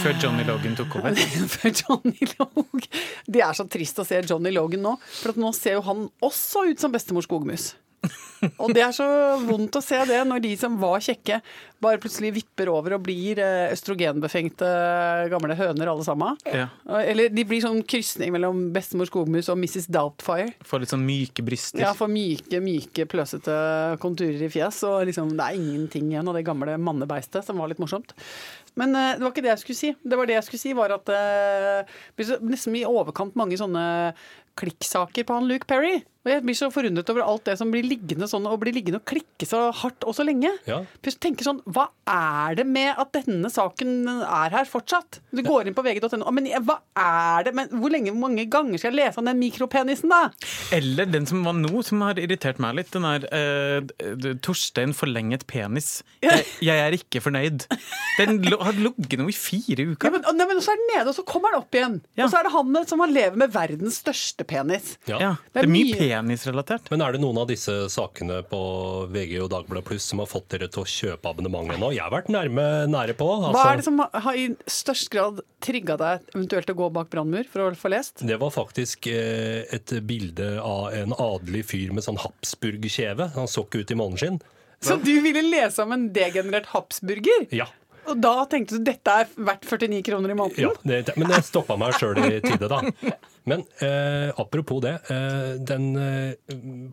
Før 0.00 0.14
Johnny 0.22 0.44
Logan 0.48 0.76
tok 0.78 0.94
over? 0.96 1.16
Før 1.54 1.72
Johnny 1.76 2.28
Logan 2.38 2.86
Det 3.28 3.42
er 3.44 3.52
så 3.56 3.66
trist 3.68 4.00
å 4.00 4.04
se 4.08 4.22
Johnny 4.24 4.52
Logan 4.54 4.80
nå, 4.86 4.94
for 5.20 5.34
at 5.34 5.40
nå 5.40 5.50
ser 5.56 5.76
jo 5.76 5.82
han 5.84 6.06
også 6.24 6.64
ut 6.70 6.80
som 6.80 6.94
bestemor 6.94 7.26
skogmus. 7.26 7.74
Og 8.62 8.70
det 8.74 8.82
er 8.84 8.92
så 8.94 9.06
vondt 9.42 9.78
å 9.78 9.82
se 9.82 9.98
det, 10.06 10.18
når 10.28 10.42
de 10.44 10.52
som 10.58 10.76
var 10.78 11.02
kjekke, 11.02 11.40
bare 11.82 12.00
plutselig 12.02 12.30
vipper 12.36 12.70
over 12.70 12.96
og 12.96 13.04
blir 13.06 13.40
eh, 13.42 13.72
østrogenbefengte 13.74 14.68
gamle 15.32 15.56
høner 15.58 15.90
alle 15.90 16.06
sammen. 16.06 16.38
Ja. 16.46 16.68
Eller 17.00 17.32
de 17.34 17.44
blir 17.48 17.62
sånn 17.62 17.82
krysning 17.86 18.32
mellom 18.34 18.68
bestemor 18.74 19.10
skogmus 19.10 19.50
og 19.52 19.58
Mrs. 19.60 19.88
Doubtfire. 19.94 20.52
Får 20.66 20.84
litt 20.84 20.94
sånn 20.94 21.06
myke 21.06 21.44
bryster. 21.46 21.82
Ja, 21.82 21.92
for 21.98 22.10
myke, 22.10 22.62
myke, 22.62 23.06
pløsete 23.10 23.58
konturer 24.02 24.46
i 24.46 24.50
fjes. 24.52 24.82
Og 24.88 25.06
liksom, 25.10 25.34
det 25.38 25.46
er 25.46 25.58
ingenting 25.58 26.10
igjen 26.12 26.30
av 26.30 26.38
det 26.38 26.46
gamle 26.46 26.78
mannebeistet, 26.82 27.46
som 27.46 27.62
var 27.62 27.70
litt 27.70 27.82
morsomt. 27.82 28.14
Men 28.78 28.94
eh, 28.94 29.14
det 29.16 29.26
var 29.26 29.34
ikke 29.34 29.46
det 29.46 29.54
jeg 29.56 29.64
skulle 29.64 29.82
si. 29.82 29.94
Det 30.02 30.18
var 30.18 30.30
det 30.30 30.38
jeg 30.38 30.48
skulle 30.48 30.66
si, 30.66 30.76
var 30.78 30.94
at 30.98 31.14
eh, 31.14 31.96
det 32.14 32.18
blir 32.18 32.52
nesten 32.52 32.78
i 32.78 32.86
overkant 32.86 33.38
mange 33.38 33.58
sånne 33.58 33.86
klikksaker 34.58 35.26
på 35.26 35.38
han 35.38 35.46
Luke 35.50 35.68
Perry. 35.70 36.00
Og 36.28 36.34
jeg 36.36 36.44
blir 36.44 36.56
så 36.58 36.68
forundret 36.74 37.08
over 37.12 37.24
alt 37.24 37.46
det 37.48 37.56
som 37.60 37.70
blir 37.72 37.86
liggende 37.88 38.28
sånn, 38.28 38.44
og 38.50 38.60
blir 38.60 38.74
liggende 38.76 39.00
og 39.00 39.06
klikke 39.08 39.46
så 39.48 39.62
hardt 39.80 40.04
og 40.04 40.14
så 40.18 40.26
lenge. 40.28 40.50
Ja. 40.68 40.82
Tenker 41.18 41.46
sånn, 41.48 41.62
Hva 41.64 41.88
er 42.08 42.58
det 42.60 42.66
med 42.68 42.92
at 43.00 43.12
denne 43.16 43.48
saken 43.50 44.06
er 44.22 44.52
her 44.54 44.68
fortsatt? 44.68 45.20
Du 45.32 45.40
går 45.46 45.66
inn 45.70 45.76
på 45.76 45.82
vg.no, 45.86 46.28
men 46.36 46.46
hva 46.66 46.78
er 46.98 47.48
det? 47.48 47.54
Men 47.56 47.72
hvor 47.72 47.90
lenge, 47.94 48.12
hvor 48.12 48.26
mange 48.28 48.44
ganger 48.52 48.78
skal 48.80 48.92
jeg 48.92 49.00
lese 49.06 49.22
om 49.22 49.28
den 49.30 49.40
mikropenisen, 49.40 50.12
da? 50.12 50.28
Eller 50.76 51.08
den 51.08 51.26
som 51.28 51.42
var 51.46 51.56
nå, 51.56 51.72
som 51.86 52.04
har 52.04 52.20
irritert 52.20 52.60
meg 52.62 52.76
litt. 52.78 52.92
Den 52.94 53.06
er 53.08 53.24
eh, 53.32 54.34
Torstein 54.44 54.92
forlenget 54.96 55.46
penis. 55.48 56.02
Jeg, 56.28 56.44
jeg 56.66 56.80
er 56.82 56.94
ikke 56.96 57.20
fornøyd. 57.22 57.62
Den 58.18 58.40
har 58.50 58.74
ligget 58.76 59.20
nå 59.20 59.28
i 59.30 59.34
fire 59.36 59.84
Ja, 59.84 59.92
uker. 59.94 60.10
men, 60.12 60.24
nei, 60.36 60.46
men 60.50 60.58
så 60.64 60.72
er 60.74 60.80
den 60.80 60.88
nede, 60.90 61.06
og 61.12 61.14
så 61.16 61.22
kommer 61.28 61.54
den 61.54 61.60
opp 61.62 61.76
igjen. 61.78 61.94
Ja. 62.18 62.24
Og 62.26 62.32
så 62.32 62.40
er 62.40 62.48
det 62.48 62.52
han 62.56 62.78
som 62.90 63.02
han 63.04 63.12
lever 63.14 63.38
med 63.38 63.52
verdens 63.54 64.00
største 64.02 64.44
penis. 64.48 64.96
Ja. 65.08 65.20
Ja, 65.22 65.30
Det 65.38 65.54
det 65.54 65.62
er 65.62 65.68
er 65.68 65.72
mye 65.72 65.84
mye- 65.92 66.00
penisrelatert. 66.18 66.90
Men 66.92 67.02
er 67.04 67.14
det 67.14 67.20
noen 67.22 67.38
av 67.42 67.48
disse 67.50 67.74
sakene 67.92 68.40
på 68.48 68.60
VG 69.12 69.36
og 69.44 69.50
Dagbladet 69.52 69.86
Pluss 69.88 70.08
som 70.10 70.22
har 70.22 70.28
fått 70.30 70.48
dere 70.54 70.68
til 70.72 70.82
å 70.84 70.88
kjøpe 70.88 71.30
abonnementet 71.30 71.80
nå? 71.80 71.92
Jeg 71.94 72.04
har 72.04 72.12
vært 72.14 72.28
nærme, 72.34 72.66
nære 72.90 73.16
på. 73.18 73.28
Hva 73.28 73.52
altså. 73.52 73.64
er 73.72 73.76
det 73.80 73.86
som 73.88 73.98
har- 74.02 74.20
har 74.26 74.34
i 74.34 74.48
størst 74.66 75.10
grad 75.14 75.40
trigga 75.64 75.96
deg 75.96 76.20
eventuelt 76.34 76.70
å 76.70 76.76
gå 76.82 76.90
bak 76.92 77.10
brannmur 77.10 77.46
for 77.48 77.68
å 77.70 77.76
få 77.76 77.90
lest? 77.90 78.26
Det 78.26 78.38
var 78.38 78.50
faktisk 78.50 79.06
eh, 79.06 79.64
et 79.72 79.86
bilde 80.06 80.58
av 80.60 80.92
en 80.92 81.12
adelig 81.12 81.64
fyr 81.72 81.92
med 81.92 82.04
sånn 82.04 82.18
Habsburg-kjeve. 82.18 83.32
Han 83.34 83.46
så 83.46 83.64
ikke 83.66 83.82
ut 83.84 83.90
i 83.90 83.98
måneskinn. 83.98 84.40
Så 84.80 84.96
du 85.02 85.20
ville 85.20 85.42
lese 85.42 85.82
om 85.82 85.92
en 85.92 86.08
degenerert 86.14 86.66
habsburger? 86.70 87.48
Ja. 87.50 87.66
Og 88.08 88.20
da 88.22 88.46
tenkte 88.48 88.78
du 88.78 88.84
dette 88.86 89.14
er 89.20 89.26
verdt 89.36 89.66
49 89.68 90.02
kroner 90.06 90.32
i 90.32 90.36
måneden? 90.38 90.62
Ja, 90.64 90.70
det, 91.02 91.16
men 91.18 91.28
jeg 91.34 91.44
stoppa 91.44 91.76
meg 91.76 91.96
sjøl 91.98 92.16
i 92.24 92.38
tide, 92.40 92.70
da. 92.70 92.78
Men 93.44 93.64
eh, 93.84 94.30
apropos 94.36 94.80
det. 94.80 94.94
Eh, 95.10 95.54
den 95.60 95.96
eh, 95.96 96.34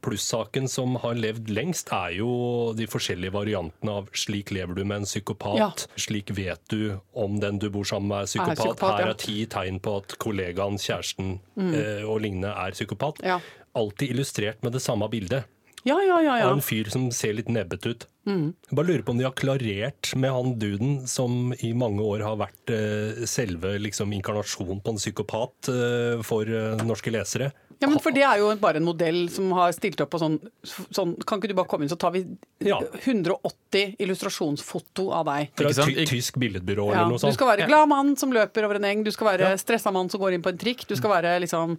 plussaken 0.06 0.70
som 0.72 0.96
har 1.04 1.18
levd 1.18 1.50
lengst, 1.50 1.92
er 1.96 2.18
jo 2.20 2.74
de 2.78 2.88
forskjellige 2.90 3.34
variantene 3.36 3.98
av 4.02 4.10
'slik 4.14 4.52
lever 4.56 4.76
du 4.76 4.84
med 4.86 5.04
en 5.04 5.10
psykopat', 5.10 5.58
Ja. 5.60 5.72
'slik 5.98 6.32
vet 6.36 6.62
du 6.70 7.00
om 7.14 7.40
den 7.40 7.60
du 7.60 7.70
bor 7.70 7.84
sammen 7.84 8.08
med 8.08 8.24
er 8.24 8.32
psykopat', 8.32 8.56
psykopat, 8.56 8.90
ja. 8.90 8.98
her 8.98 9.10
er 9.10 9.20
ti 9.20 9.46
tegn 9.46 9.80
på 9.80 9.98
at 9.98 10.18
kollegaen, 10.20 10.78
kjæresten 10.78 11.40
eh, 11.58 12.04
og 12.06 12.22
lignende 12.22 12.54
er 12.54 12.72
psykopat. 12.72 13.22
Ja. 13.24 13.40
Alltid 13.76 14.10
illustrert 14.10 14.64
med 14.64 14.72
det 14.72 14.82
samme 14.82 15.10
bildet. 15.10 15.44
Ja, 15.86 16.00
ja, 16.02 16.18
ja. 16.24 16.40
ja. 16.42 16.50
Av 16.50 16.58
en 16.58 16.66
fyr 16.66 16.90
som 16.90 17.08
ser 17.14 17.36
litt 17.38 17.50
nebbete 17.52 17.94
ut. 17.94 18.08
Jeg 18.26 18.78
bare 18.78 18.88
lurer 18.90 19.04
på 19.06 19.14
om 19.14 19.20
de 19.20 19.28
har 19.28 19.36
klarert 19.38 20.10
med 20.18 20.34
han 20.34 20.56
duden 20.58 20.96
som 21.10 21.54
i 21.62 21.76
mange 21.78 22.02
år 22.02 22.24
har 22.26 22.40
vært 22.42 22.74
eh, 22.74 23.22
selve 23.30 23.76
liksom, 23.84 24.16
inkarnasjonen 24.18 24.82
på 24.82 24.96
en 24.96 24.98
psykopat 24.98 25.70
eh, 25.70 26.24
for 26.26 26.50
eh, 26.50 26.82
norske 26.82 27.14
lesere. 27.14 27.52
Ja, 27.82 27.88
men 27.92 28.00
for 28.00 28.12
det 28.16 28.24
er 28.24 28.38
jo 28.40 28.50
bare 28.62 28.78
en 28.80 28.86
modell 28.88 29.26
som 29.30 29.52
har 29.52 29.72
stilt 29.76 30.00
opp 30.02 30.10
på 30.14 30.20
sånn, 30.22 30.38
sånn 30.64 31.16
Kan 31.28 31.40
ikke 31.42 31.50
du 31.52 31.54
bare 31.58 31.68
komme 31.68 31.84
inn, 31.84 31.90
så 31.92 31.98
tar 32.00 32.12
vi 32.16 32.22
180 32.64 33.96
illustrasjonsfoto 34.00 35.10
av 35.14 35.26
deg. 35.30 35.52
Fra 35.60 35.70
Ikke 35.74 36.02
et 36.06 36.10
tysk 36.10 36.40
billedbyrå 36.42 36.88
Ja, 36.94 37.02
eller 37.02 37.12
noe 37.16 37.20
sånt. 37.22 37.34
du 37.34 37.38
skal 37.38 37.52
være 37.52 37.68
glad 37.68 37.90
mann 37.92 38.16
som 38.20 38.32
løper 38.34 38.66
over 38.68 38.76
en 38.80 38.86
eng, 38.86 39.04
du 39.04 39.12
skal 39.12 39.28
være 39.34 39.50
Ja. 39.52 39.56
stressa 39.58 39.92
mann 39.94 40.10
som 40.10 40.20
går 40.22 40.34
inn 40.34 40.42
på 40.42 40.50
en 40.54 40.58
trikk, 40.58 40.88
du 40.88 40.96
skal 40.96 41.12
være 41.12 41.40
liksom 41.42 41.78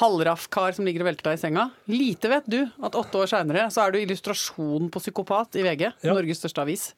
halvraff 0.00 0.48
kar 0.50 0.72
som 0.72 0.84
ligger 0.86 1.00
og 1.02 1.08
velter 1.10 1.24
deg 1.30 1.34
i 1.38 1.42
senga. 1.42 1.70
Lite 1.88 2.28
vet 2.30 2.48
du 2.48 2.70
at 2.82 2.92
åtte 2.94 3.18
år 3.18 3.26
seinere 3.26 3.66
så 3.74 3.86
er 3.86 3.90
du 3.92 3.98
illustrasjon 3.98 4.90
på 4.90 5.00
psykopat 5.02 5.56
i 5.56 5.62
VG, 5.62 5.92
Ja. 6.02 6.14
Norges 6.14 6.40
største 6.40 6.62
avis. 6.62 6.92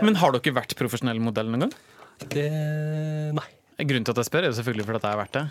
Men 0.00 0.14
har 0.16 0.32
dere 0.32 0.54
vært 0.54 0.74
profesjonell 0.74 1.20
modell 1.20 1.46
noen 1.46 1.60
gang? 1.68 1.72
Det 2.28 3.34
Nei. 3.34 3.44
Grunnen 3.82 4.04
til 4.06 4.12
at 4.14 4.20
jeg 4.22 4.28
spør, 4.28 4.42
er 4.46 4.50
jo 4.52 4.56
selvfølgelig 4.58 4.86
fordi 4.88 4.98
at 4.98 5.06
jeg 5.06 5.12
har 5.12 5.22
vært 5.22 5.36
det. 5.36 5.44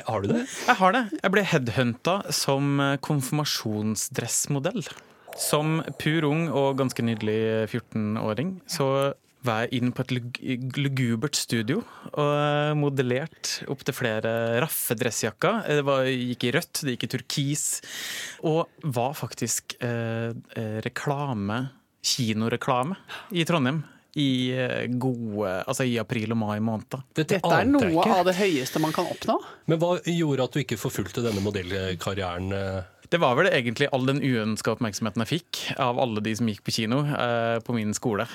Har 0.08 0.18
du 0.24 0.28
det? 0.32 0.42
Jeg 0.66 0.76
har 0.80 0.90
det. 0.96 1.04
Jeg 1.22 1.30
ble 1.34 1.42
headhunta 1.52 2.14
som 2.34 2.80
eh, 2.82 2.96
konfirmasjonsdressmodell. 3.04 4.82
Som 5.40 5.78
pur 6.02 6.26
ung 6.28 6.48
og 6.50 6.76
ganske 6.80 7.02
nydelig 7.06 7.38
14-åring 7.70 8.56
så 8.70 8.86
var 9.46 9.62
jeg 9.64 9.78
inn 9.80 9.92
på 9.96 10.02
et 10.04 10.10
lug- 10.12 10.40
lugubert 10.76 11.38
studio 11.38 11.78
og 12.12 12.74
modellert 12.76 13.62
opp 13.64 13.78
opptil 13.80 13.96
flere 13.96 14.32
raffe 14.60 14.96
dressjakker. 15.00 15.62
Det 15.78 15.84
var, 15.86 16.04
gikk 16.10 16.44
i 16.44 16.52
rødt, 16.58 16.82
det 16.84 16.92
gikk 16.96 17.06
i 17.06 17.12
turkis, 17.14 17.64
og 18.44 18.68
var 18.84 19.14
faktisk 19.16 19.78
eh, 19.80 20.34
eh, 20.60 20.76
reklame, 20.84 21.62
kinoreklame, 22.04 22.98
i 23.32 23.46
Trondheim. 23.48 23.80
I 24.20 24.28
eh, 24.52 24.86
gode 25.00 25.52
Altså 25.70 25.86
i 25.88 25.96
april 26.02 26.34
og 26.34 26.40
mai 26.42 26.60
måneder. 26.64 27.02
Dette 27.16 27.40
er 27.40 27.68
noe 27.68 27.88
ikke. 27.90 28.12
av 28.20 28.28
det 28.28 28.36
høyeste 28.38 28.82
man 28.82 28.92
kan 28.96 29.08
oppnå. 29.10 29.38
Men 29.70 29.80
hva 29.82 29.94
gjorde 30.04 30.46
at 30.48 30.56
du 30.56 30.62
ikke 30.62 30.78
forfulgte 30.80 31.24
denne 31.24 31.42
modellkarrieren? 31.44 32.52
eh? 32.56 32.80
Det 33.10 33.18
var 33.18 33.34
vel 33.34 33.48
egentlig 33.50 33.88
all 33.90 34.04
den 34.06 34.20
uønska 34.22 34.76
oppmerksomheten 34.76 35.24
jeg 35.24 35.32
fikk 35.40 35.60
av 35.82 35.98
alle 35.98 36.22
de 36.22 36.34
som 36.38 36.46
gikk 36.50 36.62
på 36.68 36.76
kino 36.76 37.00
eh, 37.10 37.56
på 37.66 37.74
min 37.74 37.90
skole. 37.96 38.28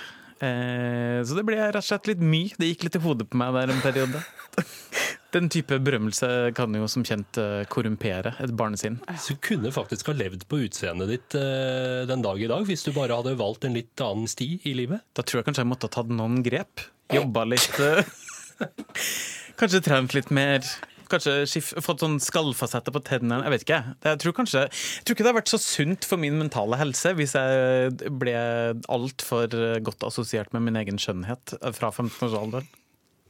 Eh, 0.43 1.21
så 1.23 1.37
det 1.37 1.45
ble 1.47 1.55
rett 1.61 1.77
og 1.79 1.85
slett 1.87 2.09
litt 2.11 2.23
mye. 2.23 2.51
Det 2.59 2.67
gikk 2.73 2.83
litt 2.89 2.97
i 2.99 3.03
hodet 3.05 3.29
på 3.31 3.39
meg 3.39 3.55
der 3.55 3.71
en 3.71 3.83
periode. 3.85 4.19
Den 5.35 5.49
type 5.51 5.81
berømmelse 5.83 6.27
kan 6.55 6.75
jo 6.77 6.87
som 6.87 7.03
kjent 7.03 7.35
eh, 7.41 7.65
korrumpere 7.67 8.31
et 8.39 8.53
barnesinn. 8.55 9.01
Så 9.19 9.35
du 9.35 9.41
kunne 9.43 9.71
faktisk 9.75 10.07
ha 10.07 10.15
levd 10.15 10.45
på 10.47 10.61
utseendet 10.63 11.11
ditt 11.11 11.35
eh, 11.35 12.05
den 12.07 12.23
dag 12.23 12.39
i 12.39 12.47
dag, 12.47 12.63
hvis 12.69 12.85
du 12.87 12.93
bare 12.95 13.17
hadde 13.19 13.35
valgt 13.41 13.67
en 13.67 13.75
litt 13.75 13.99
annen 14.03 14.29
sti 14.31 14.47
i 14.63 14.75
livet? 14.77 15.03
Da 15.17 15.25
tror 15.27 15.41
jeg 15.41 15.49
kanskje 15.49 15.65
jeg 15.65 15.71
måtte 15.73 15.89
ha 15.89 15.95
tatt 15.97 16.13
noen 16.13 16.39
grep. 16.45 16.85
Jobba 17.11 17.43
litt 17.51 17.81
eh, 17.83 18.07
Kanskje 19.59 19.83
trent 19.83 20.15
litt 20.15 20.31
mer. 20.35 20.63
Kanskje 21.11 21.35
skif, 21.51 21.73
fått 21.83 22.01
sånn 22.05 22.15
skallfasetter 22.23 22.95
på 22.95 23.03
tennene. 23.03 23.43
Jeg 23.43 23.53
vet 23.53 23.67
ikke. 23.67 23.81
Jeg 24.07 24.21
tror, 24.23 24.37
kanskje, 24.39 24.63
jeg 24.71 25.03
tror 25.03 25.17
ikke 25.17 25.27
det 25.27 25.31
har 25.33 25.39
vært 25.41 25.51
så 25.51 25.59
sunt 25.61 26.07
for 26.07 26.19
min 26.19 26.39
mentale 26.39 26.79
helse 26.79 27.11
hvis 27.15 27.35
jeg 27.35 28.15
ble 28.23 28.39
altfor 28.91 29.51
godt 29.85 30.07
assosiert 30.07 30.55
med 30.55 30.65
min 30.69 30.79
egen 30.79 30.99
skjønnhet 30.99 31.57
fra 31.75 31.91
15-årsalderen. 31.91 32.71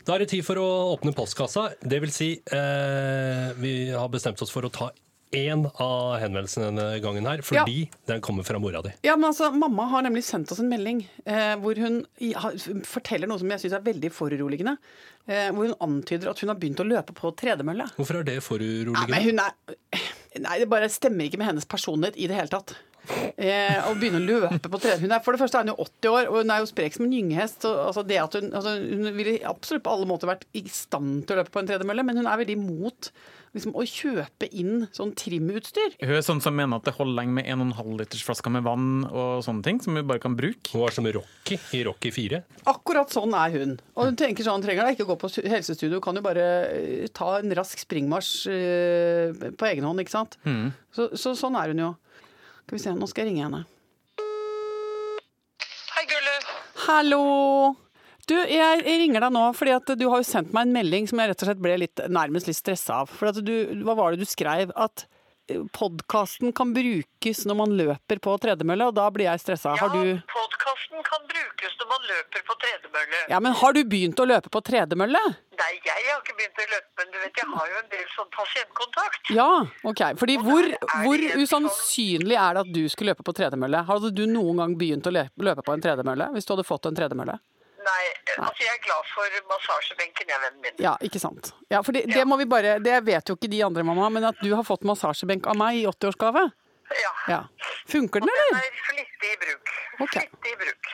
Da 0.06 0.14
er 0.14 0.22
det 0.22 0.30
tid 0.36 0.46
for 0.46 0.60
å 0.62 0.68
åpne 0.94 1.16
postkassa. 1.18 1.72
Det 1.82 1.98
vil 2.04 2.12
si, 2.14 2.28
eh, 2.54 3.48
vi 3.58 3.90
har 3.90 4.10
bestemt 4.14 4.42
oss 4.42 4.54
for 4.54 4.68
å 4.68 4.70
ta 4.70 4.92
én 5.34 5.66
av 5.82 6.20
henvendelsene 6.22 6.68
denne 6.70 7.00
gangen 7.02 7.26
her, 7.26 7.42
fordi 7.42 7.88
den 8.08 8.22
kommer 8.22 8.46
fra 8.46 8.60
mora 8.62 8.84
di. 8.86 8.92
Ja, 9.04 9.16
men 9.18 9.32
altså, 9.32 9.50
Mamma 9.52 9.88
har 9.90 10.06
nemlig 10.06 10.24
sendt 10.24 10.52
oss 10.54 10.62
en 10.62 10.70
melding 10.70 11.02
eh, 11.26 11.56
hvor 11.58 11.76
hun 11.82 12.04
ja, 12.22 12.52
forteller 12.86 13.28
noe 13.28 13.42
som 13.42 13.50
jeg 13.50 13.66
syns 13.66 13.78
er 13.80 13.86
veldig 13.88 14.12
foruroligende. 14.14 14.78
Eh, 15.26 15.50
hvor 15.50 15.72
hun 15.72 15.78
antyder 15.82 16.30
at 16.30 16.44
hun 16.44 16.54
har 16.54 16.60
begynt 16.62 16.84
å 16.84 16.88
løpe 16.88 17.16
på 17.18 17.34
tredemølle. 17.42 17.90
Hvorfor 17.98 18.22
er 18.22 18.28
det 18.30 18.38
Nei, 18.38 18.46
foruroligende? 18.46 19.24
hun 19.26 19.42
er 19.42 20.06
Nei, 20.46 20.60
det 20.60 20.68
bare 20.70 20.92
stemmer 20.92 21.26
ikke 21.26 21.40
med 21.40 21.48
hennes 21.54 21.66
personlighet 21.66 22.18
i 22.20 22.28
det 22.30 22.38
hele 22.38 22.52
tatt. 22.52 22.76
Eh, 23.36 23.78
å 23.90 23.94
begynne 24.00 24.22
å 24.22 24.26
løpe 24.26 24.70
på 24.72 24.80
tredemølle. 24.80 25.06
Hun 25.06 25.16
er, 25.18 25.24
for 25.26 25.36
det 25.36 25.44
første 25.44 25.60
er 25.60 25.66
hun 25.66 25.74
jo 25.74 25.86
80 25.86 26.12
år, 26.16 26.30
og 26.32 26.42
hun 26.42 26.54
er 26.56 26.62
jo 26.64 26.70
sprek 26.72 26.98
som 26.98 27.08
en 27.08 27.16
gyngehest. 27.16 27.68
Altså 27.70 28.06
det 28.08 28.20
at 28.22 28.38
hun, 28.40 28.52
altså 28.56 28.76
hun 28.82 29.10
ville 29.18 29.40
absolutt 29.48 29.86
på 29.86 29.96
alle 29.96 30.10
måter 30.10 30.32
vært 30.32 30.46
i 30.58 30.66
stand 30.72 31.26
til 31.26 31.36
å 31.36 31.42
løpe 31.42 31.54
på 31.54 31.64
en 31.64 31.72
tredemølle, 31.72 32.06
men 32.08 32.22
hun 32.22 32.30
er 32.30 32.40
veldig 32.42 32.56
imot 32.58 33.12
liksom, 33.56 33.76
å 33.76 33.86
kjøpe 33.88 34.50
inn 34.56 34.86
sånn 34.96 35.14
trimutstyr. 35.18 35.98
Hun 36.02 36.16
er 36.18 36.24
sånn 36.26 36.42
som 36.44 36.56
mener 36.58 36.80
at 36.80 36.88
det 36.88 36.96
holder 36.98 37.20
lenge 37.22 37.38
med 37.40 37.50
1,5 37.52 37.92
liters 38.00 38.24
flasker 38.28 38.54
med 38.54 38.66
vann 38.68 39.06
og 39.10 39.44
sånne 39.46 39.66
ting, 39.68 39.82
som 39.84 39.98
hun 39.98 40.08
bare 40.08 40.24
kan 40.24 40.38
bruke. 40.38 40.72
Hun 40.74 40.88
er 40.88 40.96
som 40.96 41.10
Rocky 41.18 41.60
i 41.78 41.84
Rocky 41.88 42.14
4. 42.16 42.42
Akkurat 42.72 43.14
sånn 43.14 43.36
er 43.38 43.56
hun. 43.60 43.76
Og 43.96 44.10
hun 44.10 44.20
tenker 44.20 44.48
sånn, 44.48 44.64
trenger 44.66 44.88
da 44.88 44.96
ikke 44.96 45.08
å 45.08 45.12
gå 45.14 45.20
på 45.24 45.32
helsestudio, 45.52 46.02
kan 46.04 46.18
jo 46.20 46.26
bare 46.26 46.48
eh, 46.72 47.06
ta 47.16 47.36
en 47.40 47.54
rask 47.58 47.80
springmarsj 47.86 48.34
eh, 48.52 49.46
på 49.56 49.70
egen 49.72 49.88
hånd, 49.88 50.04
ikke 50.04 50.16
sant. 50.18 50.40
Så, 50.96 51.12
så 51.20 51.36
sånn 51.38 51.58
er 51.60 51.72
hun 51.74 51.86
jo. 51.88 51.94
Skal 52.66 52.80
vi 52.80 52.82
se, 52.82 52.92
nå 52.98 53.06
skal 53.06 53.28
jeg 53.28 53.30
ringe 53.30 53.46
henne. 53.46 53.60
Hei, 55.94 56.06
Gulle. 56.10 56.32
Hallo! 56.88 57.26
Du, 58.26 58.34
jeg, 58.34 58.80
ringer 58.82 59.22
deg 59.22 59.36
nå 59.36 59.44
fordi 59.54 59.76
at 59.76 59.92
du 60.00 60.08
har 60.10 60.24
jo 60.24 60.26
sendt 60.26 60.50
meg 60.56 60.66
en 60.66 60.74
melding 60.74 61.06
som 61.06 61.22
jeg 61.22 61.30
rett 61.30 61.44
og 61.44 61.52
slett 61.52 61.62
ble 61.62 61.76
litt, 61.84 62.02
nærmest 62.10 62.50
litt 62.50 62.58
stressa 62.58 63.04
av. 63.04 63.12
For 63.14 63.30
at 63.30 63.38
du, 63.46 63.54
hva 63.86 63.94
var 64.00 64.16
det 64.16 64.26
du 64.26 64.30
skrev? 64.32 64.74
At 64.74 65.06
podkasten 65.78 66.56
kan 66.58 66.74
brukes 66.74 67.44
når 67.46 67.60
man 67.60 67.78
løper 67.78 68.18
på 68.26 68.34
tredemølle, 68.42 68.90
og 68.90 68.98
da 68.98 69.12
blir 69.14 69.30
jeg 69.30 69.46
stressa. 69.46 69.76
Har 69.78 69.94
du 69.94 70.02
Ja, 70.02 70.18
podkasten 70.34 71.06
kan 71.06 71.30
brukes 71.30 71.75
løper 72.10 72.44
på 72.48 72.56
tredemølle. 72.62 73.20
Ja, 73.32 73.40
men 73.44 73.56
har 73.60 73.74
du 73.76 73.82
begynt 73.90 74.20
å 74.22 74.26
løpe 74.30 74.52
på 74.54 74.62
tredemølle? 74.66 75.22
Nei, 75.56 75.72
jeg 75.86 76.06
har 76.10 76.22
ikke 76.22 76.36
begynt 76.38 76.62
å 76.62 76.68
løpe, 76.74 76.92
men 77.00 77.12
du 77.14 77.18
vet, 77.22 77.42
jeg 77.42 77.50
har 77.52 77.72
jo 77.72 77.80
en 77.80 77.90
del 77.94 78.06
sånn 78.14 78.30
pasientkontakt. 78.36 79.32
Ja, 79.36 79.50
ok. 79.88 80.04
Fordi 80.20 80.38
hvor, 80.44 80.70
hvor 81.06 81.26
usannsynlig 81.42 82.38
er 82.40 82.58
det 82.58 82.64
at 82.66 82.72
du 82.76 82.84
skulle 82.92 83.14
løpe 83.14 83.26
på 83.28 83.36
tredemølle? 83.38 83.84
Hadde 83.88 84.12
du 84.16 84.26
noen 84.30 84.62
gang 84.64 84.78
begynt 84.80 85.08
å 85.10 85.14
løpe, 85.16 85.66
på 85.66 85.76
en 85.76 85.84
tredemølle 85.84 86.32
hvis 86.36 86.48
du 86.48 86.56
hadde 86.56 86.68
fått 86.68 86.90
en 86.90 86.98
tredemølle? 86.98 87.38
Nei, 87.86 88.04
altså 88.42 88.66
jeg 88.66 88.74
er 88.74 88.82
glad 88.82 89.10
for 89.14 89.40
massasjebenken, 89.52 90.30
jeg, 90.32 90.42
vennen 90.42 90.62
min. 90.64 90.78
Ja, 90.82 90.96
ikke 91.06 91.22
sant. 91.22 91.52
Ja, 91.70 91.84
for 91.86 91.94
det, 91.94 92.08
det 92.10 92.24
må 92.26 92.40
vi 92.42 92.48
bare 92.50 92.80
Det 92.82 92.96
vet 93.06 93.30
jo 93.30 93.36
ikke 93.38 93.52
de 93.52 93.62
andre, 93.68 93.86
mamma, 93.86 94.10
men 94.10 94.26
at 94.32 94.40
du 94.42 94.50
har 94.56 94.66
fått 94.66 94.88
massasjebenk 94.90 95.46
av 95.52 95.60
meg 95.60 95.84
i 95.84 95.86
80-årsgave. 95.92 96.48
Ja. 97.02 97.12
Ja. 97.30 97.40
Funker 97.90 98.20
den, 98.26 98.30
Den 98.30 98.42
eller? 98.46 98.66
er 98.66 98.82
flittig 98.90 99.32
i 99.34 99.38
bruk. 99.42 99.74
Okay. 100.08 100.26
Flittig 100.26 100.54
i 100.54 100.58
bruk. 100.66 100.90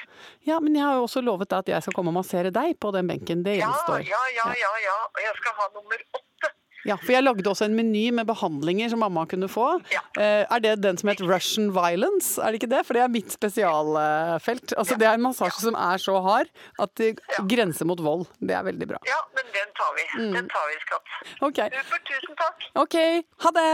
Ja, 0.47 0.57
men 0.59 0.73
jeg 0.75 0.83
har 0.87 0.95
jo 0.97 1.05
også 1.05 1.21
lovet 1.21 1.53
at 1.53 1.67
jeg 1.69 1.83
skal 1.85 1.93
komme 1.93 2.09
og 2.13 2.17
massere 2.21 2.49
deg 2.53 2.73
på 2.81 2.89
den 2.95 3.07
benken. 3.11 3.43
Det 3.45 3.59
gjenstår. 3.59 4.01
ja, 4.09 4.21
ja, 4.39 4.47
ja, 4.57 4.71
ja. 4.87 4.97
Og 5.13 5.21
jeg 5.21 5.37
skal 5.37 5.57
ha 5.59 5.67
nummer 5.75 6.01
åtte. 6.17 6.49
Ja, 6.81 6.95
for 6.97 7.13
jeg 7.13 7.21
lagde 7.21 7.45
også 7.45 7.67
en 7.67 7.75
meny 7.77 8.07
med 8.17 8.25
behandlinger 8.25 8.89
som 8.89 9.03
mamma 9.03 9.27
kunne 9.29 9.45
få. 9.53 9.67
Ja. 9.93 9.99
Eh, 10.17 10.47
er 10.49 10.63
det 10.63 10.71
den 10.81 10.97
som 10.97 11.11
het 11.11 11.19
Russian 11.21 11.67
Violence? 11.75 12.41
Er 12.41 12.49
det 12.55 12.57
ikke 12.63 12.71
det? 12.71 12.79
For 12.87 12.97
det 12.97 13.03
er 13.03 13.11
mitt 13.13 13.29
spesialfelt. 13.35 14.73
Altså, 14.73 14.97
Det 14.97 15.05
er 15.07 15.13
en 15.13 15.21
massasje 15.27 15.61
som 15.61 15.77
er 15.77 16.01
så 16.01 16.15
hard 16.25 16.49
at 16.81 16.95
det 16.97 17.19
grenser 17.45 17.85
mot 17.85 18.01
vold. 18.01 18.25
Det 18.41 18.55
er 18.57 18.65
veldig 18.65 18.87
bra. 18.95 18.97
Ja, 19.05 19.19
men 19.37 19.45
den 19.53 19.69
tar 19.77 19.93
vi. 19.99 20.07
Mm. 20.23 20.33
Den 20.39 20.49
tar 20.49 20.65
vi, 20.71 20.79
skatt. 20.87 21.13
OK. 21.45 21.61
Super, 21.77 22.01
tusen 22.09 22.35
takk. 22.41 22.67
ok, 22.81 22.97
Ha 23.45 23.51
det! 23.59 23.69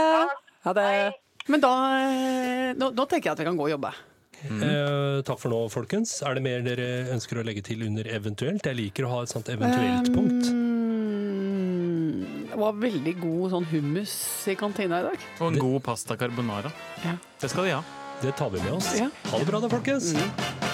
Ha 0.68 0.72
det. 0.76 0.92
Men 1.48 1.60
da 1.64 1.72
eh, 2.04 2.74
nå, 2.76 2.90
nå 2.92 3.08
tenker 3.08 3.30
jeg 3.30 3.32
at 3.32 3.40
vi 3.40 3.48
kan 3.48 3.56
gå 3.56 3.70
og 3.70 3.72
jobbe. 3.72 3.94
Eh, 4.46 5.22
takk 5.26 5.40
for 5.42 5.50
nå, 5.52 5.58
folkens. 5.72 6.20
Er 6.22 6.38
det 6.38 6.42
mer 6.44 6.62
dere 6.66 6.88
ønsker 7.14 7.40
å 7.40 7.44
legge 7.46 7.64
til 7.66 7.82
under 7.88 8.06
eventuelt? 8.14 8.62
Jeg 8.62 8.78
liker 8.78 9.08
å 9.08 9.12
ha 9.16 9.22
et 9.24 9.32
sånt 9.32 9.50
eventuelt 9.50 10.12
punkt. 10.14 10.50
Mm, 10.52 12.22
det 12.52 12.60
var 12.60 12.78
veldig 12.78 13.14
god 13.20 13.50
sånn 13.56 13.68
hummus 13.72 14.14
i 14.48 14.54
kantina 14.58 15.02
i 15.02 15.08
dag. 15.10 15.28
Og 15.40 15.52
en 15.52 15.60
god 15.66 15.82
pasta 15.90 16.16
carbonara. 16.20 16.72
Ja. 17.04 17.16
Det 17.40 17.50
skal 17.50 17.68
de 17.68 17.76
ha. 17.78 17.82
Det 18.22 18.34
tar 18.38 18.50
vi 18.54 18.62
med 18.62 18.78
oss. 18.78 18.94
Ja. 18.98 19.10
Ha 19.32 19.38
det 19.38 19.46
bra 19.50 19.60
da, 19.62 19.70
folkens. 19.70 20.14
Mm. 20.14 20.67